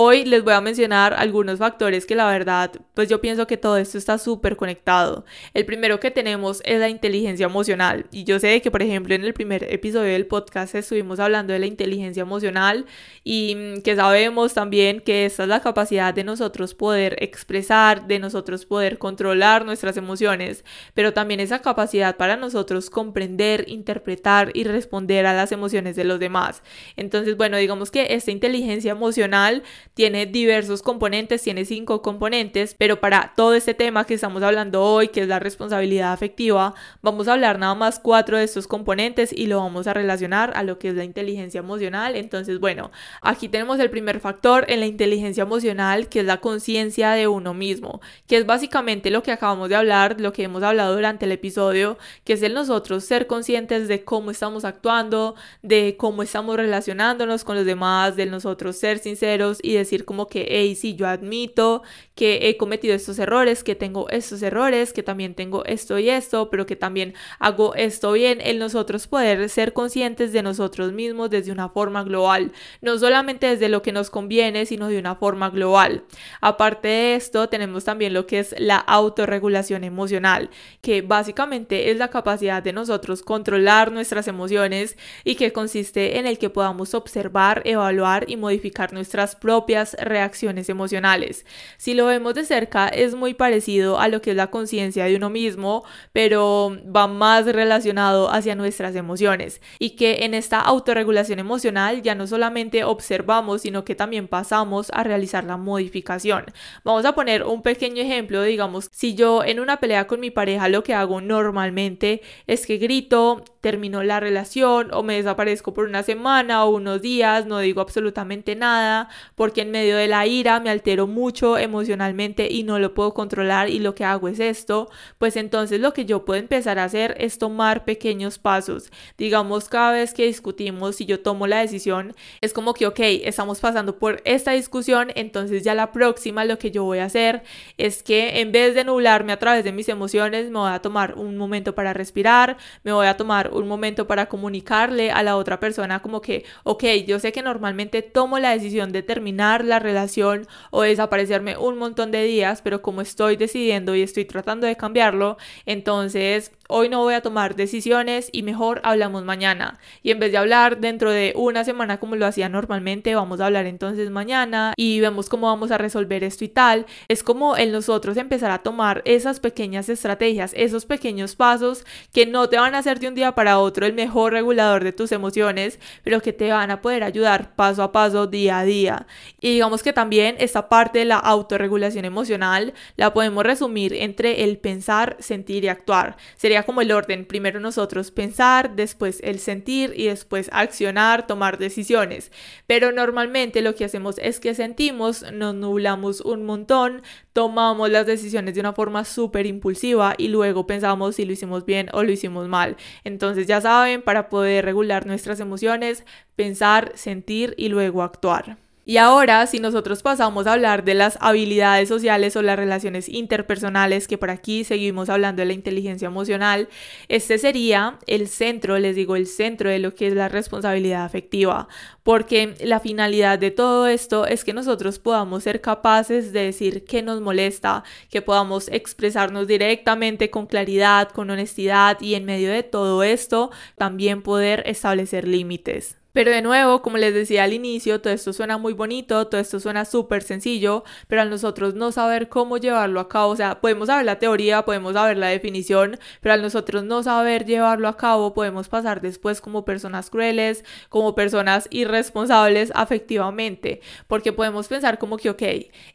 Hoy 0.00 0.24
les 0.24 0.44
voy 0.44 0.52
a 0.52 0.60
mencionar 0.60 1.12
algunos 1.14 1.58
factores 1.58 2.06
que 2.06 2.14
la 2.14 2.30
verdad, 2.30 2.70
pues 2.94 3.08
yo 3.08 3.20
pienso 3.20 3.48
que 3.48 3.56
todo 3.56 3.78
esto 3.78 3.98
está 3.98 4.16
súper 4.16 4.54
conectado. 4.54 5.24
El 5.54 5.66
primero 5.66 5.98
que 5.98 6.12
tenemos 6.12 6.62
es 6.64 6.78
la 6.78 6.88
inteligencia 6.88 7.46
emocional. 7.46 8.06
Y 8.12 8.22
yo 8.22 8.38
sé 8.38 8.62
que, 8.62 8.70
por 8.70 8.80
ejemplo, 8.80 9.16
en 9.16 9.24
el 9.24 9.34
primer 9.34 9.64
episodio 9.64 10.12
del 10.12 10.26
podcast 10.26 10.76
estuvimos 10.76 11.18
hablando 11.18 11.52
de 11.52 11.58
la 11.58 11.66
inteligencia 11.66 12.20
emocional 12.20 12.86
y 13.24 13.56
mm, 13.56 13.82
que 13.82 13.96
sabemos 13.96 14.54
también 14.54 15.00
que 15.00 15.26
esta 15.26 15.42
es 15.42 15.48
la 15.48 15.62
capacidad 15.62 16.14
de 16.14 16.22
nosotros 16.22 16.74
poder 16.74 17.16
expresar, 17.20 18.06
de 18.06 18.20
nosotros 18.20 18.66
poder 18.66 18.98
controlar 18.98 19.64
nuestras 19.64 19.96
emociones, 19.96 20.64
pero 20.94 21.12
también 21.12 21.40
esa 21.40 21.60
capacidad 21.60 22.16
para 22.16 22.36
nosotros 22.36 22.88
comprender, 22.88 23.64
interpretar 23.66 24.52
y 24.54 24.62
responder 24.62 25.26
a 25.26 25.34
las 25.34 25.50
emociones 25.50 25.96
de 25.96 26.04
los 26.04 26.20
demás. 26.20 26.62
Entonces, 26.94 27.36
bueno, 27.36 27.56
digamos 27.56 27.90
que 27.90 28.14
esta 28.14 28.30
inteligencia 28.30 28.92
emocional 28.92 29.64
tiene 29.94 30.26
diversos 30.26 30.82
componentes, 30.82 31.42
tiene 31.42 31.64
cinco 31.64 32.02
componentes, 32.02 32.74
pero 32.78 33.00
para 33.00 33.32
todo 33.36 33.54
este 33.54 33.74
tema 33.74 34.04
que 34.04 34.14
estamos 34.14 34.42
hablando 34.42 34.82
hoy, 34.82 35.08
que 35.08 35.22
es 35.22 35.28
la 35.28 35.38
responsabilidad 35.38 36.12
afectiva, 36.12 36.74
vamos 37.02 37.28
a 37.28 37.32
hablar 37.32 37.58
nada 37.58 37.74
más 37.74 37.98
cuatro 37.98 38.36
de 38.36 38.44
estos 38.44 38.66
componentes 38.66 39.32
y 39.32 39.46
lo 39.46 39.58
vamos 39.58 39.86
a 39.86 39.94
relacionar 39.94 40.52
a 40.54 40.62
lo 40.62 40.78
que 40.78 40.88
es 40.88 40.94
la 40.94 41.04
inteligencia 41.04 41.60
emocional. 41.60 42.16
Entonces, 42.16 42.60
bueno, 42.60 42.90
aquí 43.22 43.48
tenemos 43.48 43.80
el 43.80 43.90
primer 43.90 44.20
factor 44.20 44.66
en 44.68 44.80
la 44.80 44.86
inteligencia 44.86 45.42
emocional, 45.42 46.08
que 46.08 46.20
es 46.20 46.26
la 46.26 46.38
conciencia 46.38 47.12
de 47.12 47.28
uno 47.28 47.54
mismo, 47.54 48.00
que 48.26 48.36
es 48.36 48.46
básicamente 48.46 49.10
lo 49.10 49.22
que 49.22 49.32
acabamos 49.32 49.68
de 49.68 49.76
hablar, 49.76 50.20
lo 50.20 50.32
que 50.32 50.44
hemos 50.44 50.62
hablado 50.62 50.94
durante 50.94 51.24
el 51.24 51.32
episodio, 51.32 51.98
que 52.24 52.34
es 52.34 52.42
el 52.42 52.54
nosotros 52.54 53.04
ser 53.04 53.26
conscientes 53.26 53.88
de 53.88 54.04
cómo 54.04 54.30
estamos 54.30 54.64
actuando, 54.64 55.34
de 55.62 55.96
cómo 55.98 56.22
estamos 56.22 56.56
relacionándonos 56.56 57.44
con 57.44 57.56
los 57.56 57.66
demás, 57.66 58.16
de 58.16 58.26
nosotros 58.26 58.76
ser 58.76 58.98
sinceros 58.98 59.58
decir 59.74 60.04
como 60.04 60.26
que, 60.26 60.46
hey, 60.48 60.74
sí, 60.74 60.94
yo 60.94 61.06
admito 61.06 61.82
que 62.14 62.48
he 62.48 62.56
cometido 62.56 62.94
estos 62.94 63.18
errores, 63.18 63.62
que 63.62 63.74
tengo 63.74 64.08
estos 64.10 64.42
errores, 64.42 64.92
que 64.92 65.02
también 65.02 65.34
tengo 65.34 65.64
esto 65.64 65.98
y 65.98 66.10
esto, 66.10 66.50
pero 66.50 66.66
que 66.66 66.74
también 66.74 67.14
hago 67.38 67.74
esto 67.76 68.12
bien, 68.12 68.40
el 68.42 68.58
nosotros 68.58 69.06
poder 69.06 69.48
ser 69.48 69.72
conscientes 69.72 70.32
de 70.32 70.42
nosotros 70.42 70.92
mismos 70.92 71.30
desde 71.30 71.52
una 71.52 71.68
forma 71.68 72.02
global, 72.02 72.52
no 72.80 72.98
solamente 72.98 73.46
desde 73.46 73.68
lo 73.68 73.82
que 73.82 73.92
nos 73.92 74.10
conviene, 74.10 74.66
sino 74.66 74.88
de 74.88 74.98
una 74.98 75.14
forma 75.14 75.50
global. 75.50 76.04
Aparte 76.40 76.88
de 76.88 77.14
esto, 77.14 77.48
tenemos 77.48 77.84
también 77.84 78.14
lo 78.14 78.26
que 78.26 78.40
es 78.40 78.54
la 78.58 78.78
autorregulación 78.78 79.84
emocional, 79.84 80.50
que 80.80 81.02
básicamente 81.02 81.90
es 81.90 81.98
la 81.98 82.08
capacidad 82.08 82.62
de 82.62 82.72
nosotros 82.72 83.22
controlar 83.22 83.92
nuestras 83.92 84.28
emociones 84.28 84.96
y 85.24 85.36
que 85.36 85.52
consiste 85.52 86.18
en 86.18 86.26
el 86.26 86.38
que 86.38 86.50
podamos 86.50 86.94
observar, 86.94 87.62
evaluar 87.64 88.24
y 88.28 88.36
modificar 88.36 88.92
nuestras 88.92 89.36
propias 89.36 89.57
reacciones 89.98 90.68
emocionales. 90.68 91.46
Si 91.76 91.94
lo 91.94 92.06
vemos 92.06 92.34
de 92.34 92.44
cerca, 92.44 92.88
es 92.88 93.14
muy 93.14 93.34
parecido 93.34 93.98
a 93.98 94.08
lo 94.08 94.22
que 94.22 94.30
es 94.30 94.36
la 94.36 94.50
conciencia 94.50 95.04
de 95.04 95.16
uno 95.16 95.30
mismo, 95.30 95.84
pero 96.12 96.76
va 96.84 97.06
más 97.06 97.46
relacionado 97.46 98.30
hacia 98.30 98.54
nuestras 98.54 98.94
emociones. 98.96 99.60
Y 99.78 99.90
que 99.96 100.24
en 100.24 100.34
esta 100.34 100.60
autorregulación 100.60 101.38
emocional 101.38 102.02
ya 102.02 102.14
no 102.14 102.26
solamente 102.26 102.84
observamos, 102.84 103.62
sino 103.62 103.84
que 103.84 103.94
también 103.94 104.28
pasamos 104.28 104.90
a 104.92 105.02
realizar 105.02 105.44
la 105.44 105.56
modificación. 105.56 106.44
Vamos 106.84 107.04
a 107.04 107.14
poner 107.14 107.44
un 107.44 107.62
pequeño 107.62 108.02
ejemplo, 108.02 108.42
digamos, 108.42 108.88
si 108.92 109.14
yo 109.14 109.44
en 109.44 109.60
una 109.60 109.78
pelea 109.78 110.06
con 110.06 110.20
mi 110.20 110.30
pareja 110.30 110.68
lo 110.68 110.82
que 110.82 110.94
hago 110.94 111.20
normalmente 111.20 112.22
es 112.46 112.66
que 112.66 112.78
grito, 112.78 113.44
termino 113.60 114.02
la 114.02 114.20
relación 114.20 114.88
o 114.92 115.02
me 115.02 115.14
desaparezco 115.14 115.74
por 115.74 115.86
una 115.86 116.02
semana 116.02 116.64
o 116.64 116.70
unos 116.70 117.02
días, 117.02 117.46
no 117.46 117.58
digo 117.58 117.80
absolutamente 117.80 118.54
nada, 118.54 119.08
porque 119.48 119.62
en 119.62 119.70
medio 119.70 119.96
de 119.96 120.08
la 120.08 120.26
ira 120.26 120.60
me 120.60 120.68
altero 120.68 121.06
mucho 121.06 121.56
emocionalmente 121.56 122.48
y 122.52 122.64
no 122.64 122.78
lo 122.78 122.92
puedo 122.92 123.14
controlar 123.14 123.70
y 123.70 123.78
lo 123.78 123.94
que 123.94 124.04
hago 124.04 124.28
es 124.28 124.40
esto, 124.40 124.90
pues 125.16 125.36
entonces 125.36 125.80
lo 125.80 125.94
que 125.94 126.04
yo 126.04 126.26
puedo 126.26 126.38
empezar 126.38 126.78
a 126.78 126.84
hacer 126.84 127.16
es 127.18 127.38
tomar 127.38 127.86
pequeños 127.86 128.38
pasos. 128.38 128.92
Digamos, 129.16 129.70
cada 129.70 129.92
vez 129.92 130.12
que 130.12 130.26
discutimos, 130.26 130.96
si 130.96 131.06
yo 131.06 131.20
tomo 131.20 131.46
la 131.46 131.60
decisión, 131.60 132.14
es 132.42 132.52
como 132.52 132.74
que, 132.74 132.86
ok, 132.86 133.00
estamos 133.00 133.60
pasando 133.60 133.98
por 133.98 134.20
esta 134.26 134.52
discusión, 134.52 135.12
entonces 135.14 135.64
ya 135.64 135.74
la 135.74 135.92
próxima 135.92 136.44
lo 136.44 136.58
que 136.58 136.70
yo 136.70 136.84
voy 136.84 136.98
a 136.98 137.06
hacer 137.06 137.42
es 137.78 138.02
que 138.02 138.40
en 138.40 138.52
vez 138.52 138.74
de 138.74 138.84
nublarme 138.84 139.32
a 139.32 139.38
través 139.38 139.64
de 139.64 139.72
mis 139.72 139.88
emociones, 139.88 140.50
me 140.50 140.58
voy 140.58 140.72
a 140.72 140.80
tomar 140.80 141.14
un 141.14 141.38
momento 141.38 141.74
para 141.74 141.94
respirar, 141.94 142.58
me 142.84 142.92
voy 142.92 143.06
a 143.06 143.16
tomar 143.16 143.50
un 143.54 143.66
momento 143.66 144.06
para 144.06 144.28
comunicarle 144.28 145.10
a 145.10 145.22
la 145.22 145.38
otra 145.38 145.58
persona 145.58 146.02
como 146.02 146.20
que, 146.20 146.44
ok, 146.64 146.84
yo 147.06 147.18
sé 147.18 147.32
que 147.32 147.40
normalmente 147.40 148.02
tomo 148.02 148.38
la 148.38 148.50
decisión 148.50 148.92
de 148.92 149.02
terminar 149.02 149.37
la 149.38 149.78
relación 149.78 150.46
o 150.70 150.82
desaparecerme 150.82 151.56
un 151.56 151.78
montón 151.78 152.10
de 152.10 152.24
días, 152.24 152.60
pero 152.62 152.82
como 152.82 153.00
estoy 153.00 153.36
decidiendo 153.36 153.94
y 153.94 154.02
estoy 154.02 154.24
tratando 154.24 154.66
de 154.66 154.76
cambiarlo, 154.76 155.38
entonces 155.64 156.52
hoy 156.68 156.90
no 156.90 157.00
voy 157.00 157.14
a 157.14 157.22
tomar 157.22 157.56
decisiones 157.56 158.28
y 158.30 158.42
mejor 158.42 158.80
hablamos 158.84 159.24
mañana. 159.24 159.78
Y 160.02 160.10
en 160.10 160.18
vez 160.18 160.32
de 160.32 160.38
hablar 160.38 160.80
dentro 160.80 161.10
de 161.10 161.32
una 161.34 161.64
semana 161.64 161.98
como 161.98 162.14
lo 162.14 162.26
hacía 162.26 162.48
normalmente, 162.48 163.14
vamos 163.14 163.40
a 163.40 163.46
hablar 163.46 163.66
entonces 163.66 164.10
mañana 164.10 164.74
y 164.76 165.00
vemos 165.00 165.28
cómo 165.28 165.46
vamos 165.46 165.70
a 165.70 165.78
resolver 165.78 166.22
esto 166.24 166.44
y 166.44 166.48
tal. 166.48 166.86
Es 167.08 167.22
como 167.22 167.56
el 167.56 167.72
nosotros 167.72 168.16
empezar 168.16 168.50
a 168.50 168.58
tomar 168.58 169.02
esas 169.06 169.40
pequeñas 169.40 169.88
estrategias, 169.88 170.52
esos 170.56 170.84
pequeños 170.84 171.36
pasos 171.36 171.86
que 172.12 172.26
no 172.26 172.48
te 172.48 172.58
van 172.58 172.74
a 172.74 172.78
hacer 172.78 173.00
de 173.00 173.08
un 173.08 173.14
día 173.14 173.34
para 173.34 173.58
otro 173.58 173.86
el 173.86 173.94
mejor 173.94 174.32
regulador 174.32 174.84
de 174.84 174.92
tus 174.92 175.12
emociones, 175.12 175.78
pero 176.02 176.20
que 176.20 176.32
te 176.32 176.50
van 176.50 176.70
a 176.70 176.82
poder 176.82 177.02
ayudar 177.02 177.54
paso 177.56 177.82
a 177.82 177.92
paso, 177.92 178.26
día 178.26 178.58
a 178.58 178.64
día. 178.64 179.06
Y 179.40 179.52
digamos 179.52 179.82
que 179.82 179.92
también 179.92 180.36
esta 180.38 180.68
parte 180.68 181.00
de 181.00 181.04
la 181.04 181.18
autorregulación 181.18 182.04
emocional 182.04 182.74
la 182.96 183.12
podemos 183.12 183.44
resumir 183.44 183.94
entre 183.94 184.44
el 184.44 184.58
pensar, 184.58 185.16
sentir 185.20 185.64
y 185.64 185.68
actuar. 185.68 186.16
Sería 186.36 186.64
como 186.64 186.80
el 186.80 186.92
orden. 186.92 187.24
Primero 187.24 187.60
nosotros 187.60 188.10
pensar, 188.10 188.76
después 188.76 189.20
el 189.22 189.38
sentir 189.38 189.92
y 189.96 190.06
después 190.06 190.48
accionar, 190.52 191.26
tomar 191.26 191.58
decisiones. 191.58 192.32
Pero 192.66 192.92
normalmente 192.92 193.62
lo 193.62 193.74
que 193.74 193.84
hacemos 193.84 194.16
es 194.18 194.40
que 194.40 194.54
sentimos, 194.54 195.24
nos 195.32 195.54
nublamos 195.54 196.20
un 196.20 196.44
montón, 196.44 197.02
tomamos 197.32 197.90
las 197.90 198.06
decisiones 198.06 198.54
de 198.54 198.60
una 198.60 198.72
forma 198.72 199.04
súper 199.04 199.46
impulsiva 199.46 200.14
y 200.18 200.28
luego 200.28 200.66
pensamos 200.66 201.16
si 201.16 201.24
lo 201.24 201.32
hicimos 201.32 201.64
bien 201.64 201.88
o 201.92 202.02
lo 202.02 202.12
hicimos 202.12 202.48
mal. 202.48 202.76
Entonces 203.04 203.46
ya 203.46 203.60
saben, 203.60 204.02
para 204.02 204.28
poder 204.28 204.64
regular 204.64 205.06
nuestras 205.06 205.40
emociones, 205.40 206.04
pensar, 206.36 206.92
sentir 206.94 207.54
y 207.56 207.68
luego 207.68 208.02
actuar. 208.02 208.58
Y 208.88 208.96
ahora, 208.96 209.46
si 209.46 209.58
nosotros 209.60 210.00
pasamos 210.02 210.46
a 210.46 210.54
hablar 210.54 210.82
de 210.82 210.94
las 210.94 211.18
habilidades 211.20 211.90
sociales 211.90 212.34
o 212.36 212.40
las 212.42 212.56
relaciones 212.58 213.06
interpersonales, 213.10 214.08
que 214.08 214.16
por 214.16 214.30
aquí 214.30 214.64
seguimos 214.64 215.10
hablando 215.10 215.40
de 215.42 215.46
la 215.46 215.52
inteligencia 215.52 216.06
emocional, 216.06 216.70
este 217.08 217.36
sería 217.36 217.98
el 218.06 218.28
centro, 218.28 218.78
les 218.78 218.96
digo, 218.96 219.14
el 219.14 219.26
centro 219.26 219.68
de 219.68 219.78
lo 219.78 219.94
que 219.94 220.06
es 220.06 220.14
la 220.14 220.30
responsabilidad 220.30 221.04
afectiva, 221.04 221.68
porque 222.02 222.54
la 222.64 222.80
finalidad 222.80 223.38
de 223.38 223.50
todo 223.50 223.86
esto 223.88 224.24
es 224.24 224.42
que 224.42 224.54
nosotros 224.54 224.98
podamos 224.98 225.42
ser 225.42 225.60
capaces 225.60 226.32
de 226.32 226.44
decir 226.44 226.86
qué 226.86 227.02
nos 227.02 227.20
molesta, 227.20 227.84
que 228.08 228.22
podamos 228.22 228.68
expresarnos 228.68 229.46
directamente 229.46 230.30
con 230.30 230.46
claridad, 230.46 231.10
con 231.10 231.28
honestidad 231.28 232.00
y 232.00 232.14
en 232.14 232.24
medio 232.24 232.50
de 232.50 232.62
todo 232.62 233.02
esto 233.02 233.50
también 233.76 234.22
poder 234.22 234.62
establecer 234.64 235.28
límites. 235.28 235.97
Pero 236.12 236.30
de 236.30 236.40
nuevo, 236.40 236.80
como 236.80 236.96
les 236.96 237.12
decía 237.12 237.44
al 237.44 237.52
inicio, 237.52 238.00
todo 238.00 238.12
esto 238.12 238.32
suena 238.32 238.56
muy 238.56 238.72
bonito, 238.72 239.26
todo 239.26 239.40
esto 239.40 239.60
suena 239.60 239.84
súper 239.84 240.22
sencillo, 240.22 240.82
pero 241.06 241.22
a 241.22 241.24
nosotros 241.26 241.74
no 241.74 241.92
saber 241.92 242.28
cómo 242.30 242.56
llevarlo 242.56 243.00
a 243.00 243.08
cabo, 243.08 243.32
o 243.32 243.36
sea, 243.36 243.60
podemos 243.60 243.88
saber 243.88 244.06
la 244.06 244.18
teoría, 244.18 244.64
podemos 244.64 244.94
saber 244.94 245.18
la 245.18 245.28
definición, 245.28 245.98
pero 246.22 246.32
al 246.32 246.42
nosotros 246.42 246.82
no 246.82 247.02
saber 247.02 247.44
llevarlo 247.44 247.88
a 247.88 247.96
cabo, 247.98 248.32
podemos 248.32 248.68
pasar 248.68 249.02
después 249.02 249.42
como 249.42 249.66
personas 249.66 250.08
crueles, 250.08 250.64
como 250.88 251.14
personas 251.14 251.68
irresponsables 251.70 252.72
afectivamente, 252.74 253.82
porque 254.06 254.32
podemos 254.32 254.66
pensar 254.66 254.98
como 254.98 255.18
que, 255.18 255.30
ok, 255.30 255.42